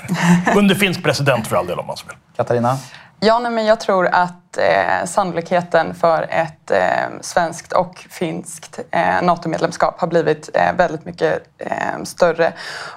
Under 0.56 0.74
finsk 0.74 1.02
president 1.02 1.46
för 1.46 1.56
all 1.56 1.66
del 1.66 1.78
om 1.78 1.86
man 1.86 1.96
så 1.96 2.06
vill. 2.06 2.16
Katarina? 2.36 2.78
Ja, 3.20 3.38
nej, 3.38 3.52
men 3.52 3.66
jag 3.66 3.80
tror 3.80 4.06
att 4.06 4.41
eh, 4.58 5.06
sannolikheten 5.06 5.94
för 5.94 6.26
ett 6.30 6.70
eh, 6.70 7.20
svenskt 7.20 7.72
och 7.72 8.06
finskt 8.10 8.80
eh, 8.90 9.22
NATO-medlemskap 9.22 10.00
har 10.00 10.08
blivit 10.08 10.50
eh, 10.54 10.72
väldigt 10.76 11.04
mycket 11.04 11.42
eh, 11.58 12.02
större. 12.04 12.52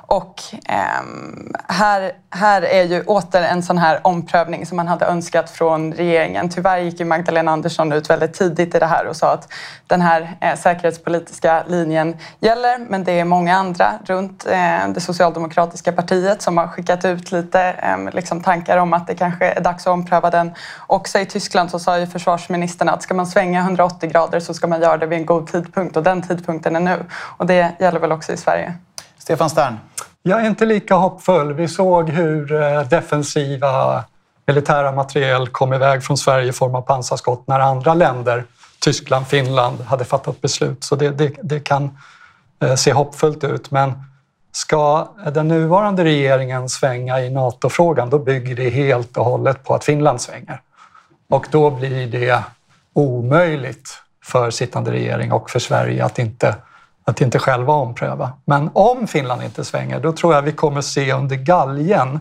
Och 0.07 0.41
ehm, 0.65 1.53
här, 1.67 2.11
här 2.29 2.61
är 2.61 2.83
ju 2.83 3.03
åter 3.03 3.41
en 3.41 3.63
sån 3.63 3.77
här 3.77 3.99
omprövning 4.03 4.65
som 4.65 4.77
man 4.77 4.87
hade 4.87 5.05
önskat 5.05 5.49
från 5.49 5.93
regeringen. 5.93 6.49
Tyvärr 6.49 6.77
gick 6.77 6.99
ju 6.99 7.05
Magdalena 7.05 7.51
Andersson 7.51 7.91
ut 7.91 8.09
väldigt 8.09 8.33
tidigt 8.33 8.75
i 8.75 8.79
det 8.79 8.85
här 8.85 9.07
och 9.07 9.15
sa 9.15 9.33
att 9.33 9.53
den 9.87 10.01
här 10.01 10.37
eh, 10.41 10.55
säkerhetspolitiska 10.55 11.63
linjen 11.67 12.17
gäller, 12.39 12.77
men 12.89 13.03
det 13.03 13.19
är 13.19 13.25
många 13.25 13.55
andra 13.55 13.93
runt 14.05 14.45
eh, 14.45 14.87
det 14.87 15.01
socialdemokratiska 15.01 15.91
partiet 15.91 16.41
som 16.41 16.57
har 16.57 16.67
skickat 16.67 17.05
ut 17.05 17.31
lite 17.31 17.61
eh, 17.61 18.13
liksom 18.13 18.41
tankar 18.41 18.77
om 18.77 18.93
att 18.93 19.07
det 19.07 19.15
kanske 19.15 19.45
är 19.45 19.61
dags 19.61 19.87
att 19.87 19.93
ompröva 19.93 20.29
den. 20.29 20.51
Också 20.87 21.19
i 21.19 21.25
Tyskland 21.25 21.44
så 21.69 21.79
sa 21.79 21.99
ju 21.99 22.07
försvarsministern 22.07 22.89
att 22.89 23.03
ska 23.03 23.13
man 23.13 23.27
svänga 23.27 23.59
180 23.59 24.09
grader 24.09 24.39
så 24.39 24.53
ska 24.53 24.67
man 24.67 24.81
göra 24.81 24.97
det 24.97 25.05
vid 25.05 25.19
en 25.19 25.25
god 25.25 25.47
tidpunkt 25.47 25.97
och 25.97 26.03
den 26.03 26.21
tidpunkten 26.21 26.75
är 26.75 26.79
nu. 26.79 27.05
Och 27.37 27.45
det 27.45 27.71
gäller 27.79 27.99
väl 27.99 28.11
också 28.11 28.31
i 28.31 28.37
Sverige. 28.37 28.73
Stefan 29.17 29.49
Stern? 29.49 29.77
Jag 30.23 30.41
är 30.41 30.47
inte 30.47 30.65
lika 30.65 30.95
hoppfull. 30.95 31.53
Vi 31.53 31.67
såg 31.67 32.09
hur 32.09 32.61
eh, 32.61 32.81
defensiva 32.81 34.03
militära 34.47 34.91
materiel 34.91 35.47
kom 35.47 35.73
iväg 35.73 36.03
från 36.03 36.17
Sverige 36.17 36.49
i 36.49 36.51
form 36.51 36.75
av 36.75 36.81
pansarskott 36.81 37.47
när 37.47 37.59
andra 37.59 37.93
länder, 37.93 38.45
Tyskland, 38.79 39.27
Finland, 39.27 39.81
hade 39.81 40.05
fattat 40.05 40.41
beslut. 40.41 40.83
Så 40.83 40.95
det, 40.95 41.09
det, 41.09 41.31
det 41.43 41.59
kan 41.59 41.97
eh, 42.63 42.75
se 42.75 42.93
hoppfullt 42.93 43.43
ut. 43.43 43.71
Men 43.71 43.93
ska 44.51 45.07
den 45.33 45.47
nuvarande 45.47 46.03
regeringen 46.03 46.69
svänga 46.69 47.21
i 47.21 47.29
NATO-frågan, 47.29 48.09
då 48.09 48.19
bygger 48.19 48.55
det 48.55 48.69
helt 48.69 49.17
och 49.17 49.25
hållet 49.25 49.63
på 49.63 49.75
att 49.75 49.83
Finland 49.83 50.21
svänger. 50.21 50.61
Och 51.29 51.47
då 51.51 51.69
blir 51.71 52.07
det 52.07 52.43
omöjligt 52.93 54.01
för 54.23 54.51
sittande 54.51 54.91
regering 54.91 55.31
och 55.31 55.49
för 55.49 55.59
Sverige 55.59 56.05
att 56.05 56.19
inte, 56.19 56.55
att 57.03 57.21
inte 57.21 57.39
själva 57.39 57.73
ompröva. 57.73 58.33
Men 58.45 58.69
om 58.73 59.07
Finland 59.07 59.43
inte 59.43 59.65
svänger, 59.65 59.99
då 59.99 60.11
tror 60.11 60.33
jag 60.33 60.41
vi 60.41 60.51
kommer 60.51 60.81
se 60.81 61.13
under 61.13 61.35
galgen 61.35 62.19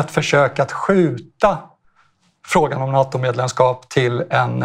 ett 0.00 0.10
försök 0.10 0.58
att 0.58 0.72
skjuta 0.72 1.58
frågan 2.46 2.82
om 2.82 2.92
NATO-medlemskap 2.92 3.88
till, 3.88 4.24
en, 4.30 4.64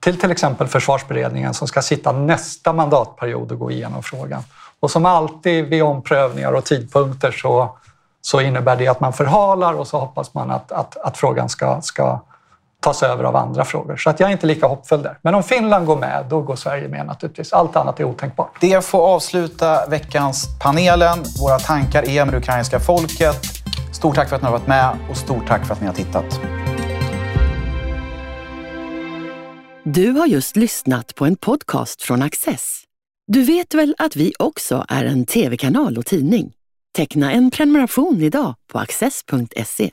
till 0.00 0.20
till 0.20 0.30
exempel 0.30 0.66
försvarsberedningen 0.66 1.54
som 1.54 1.68
ska 1.68 1.82
sitta 1.82 2.12
nästa 2.12 2.72
mandatperiod 2.72 3.52
och 3.52 3.58
gå 3.58 3.70
igenom 3.70 4.02
frågan. 4.02 4.42
Och 4.80 4.90
som 4.90 5.06
alltid 5.06 5.64
vid 5.64 5.82
omprövningar 5.82 6.52
och 6.52 6.64
tidpunkter 6.64 7.32
så, 7.32 7.76
så 8.20 8.40
innebär 8.40 8.76
det 8.76 8.88
att 8.88 9.00
man 9.00 9.12
förhalar 9.12 9.74
och 9.74 9.86
så 9.86 9.98
hoppas 9.98 10.34
man 10.34 10.50
att, 10.50 10.72
att, 10.72 10.96
att 10.96 11.16
frågan 11.16 11.48
ska, 11.48 11.80
ska 11.80 12.20
tas 12.80 13.02
över 13.02 13.24
av 13.24 13.36
andra 13.36 13.64
frågor. 13.64 13.96
Så 13.96 14.10
att 14.10 14.20
jag 14.20 14.28
är 14.28 14.32
inte 14.32 14.46
lika 14.46 14.66
hoppfull 14.66 15.02
där. 15.02 15.18
Men 15.22 15.34
om 15.34 15.42
Finland 15.42 15.86
går 15.86 15.96
med, 15.96 16.26
då 16.30 16.40
går 16.40 16.56
Sverige 16.56 16.88
med 16.88 17.06
naturligtvis. 17.06 17.52
Allt 17.52 17.76
annat 17.76 18.00
är 18.00 18.04
otänkbart. 18.04 18.56
Det 18.60 18.84
får 18.84 18.98
avsluta 18.98 19.86
veckans 19.86 20.48
panelen. 20.60 21.18
Våra 21.40 21.58
tankar 21.58 22.08
är 22.08 22.24
med 22.24 22.34
det 22.34 22.38
ukrainska 22.38 22.80
folket. 22.80 23.36
Stort 23.92 24.14
tack 24.14 24.28
för 24.28 24.36
att 24.36 24.42
ni 24.42 24.46
har 24.46 24.52
varit 24.52 24.66
med 24.66 24.96
och 25.10 25.16
stort 25.16 25.46
tack 25.48 25.66
för 25.66 25.74
att 25.74 25.80
ni 25.80 25.86
har 25.86 25.94
tittat. 25.94 26.40
Du 29.82 30.10
har 30.10 30.26
just 30.26 30.56
lyssnat 30.56 31.14
på 31.14 31.26
en 31.26 31.36
podcast 31.36 32.02
från 32.02 32.22
Access. 32.22 32.82
Du 33.26 33.42
vet 33.42 33.74
väl 33.74 33.94
att 33.98 34.16
vi 34.16 34.32
också 34.38 34.84
är 34.88 35.04
en 35.04 35.26
tv-kanal 35.26 35.98
och 35.98 36.06
tidning? 36.06 36.52
Teckna 36.96 37.32
en 37.32 37.50
prenumeration 37.50 38.22
idag 38.22 38.54
på 38.72 38.78
access.se. 38.78 39.90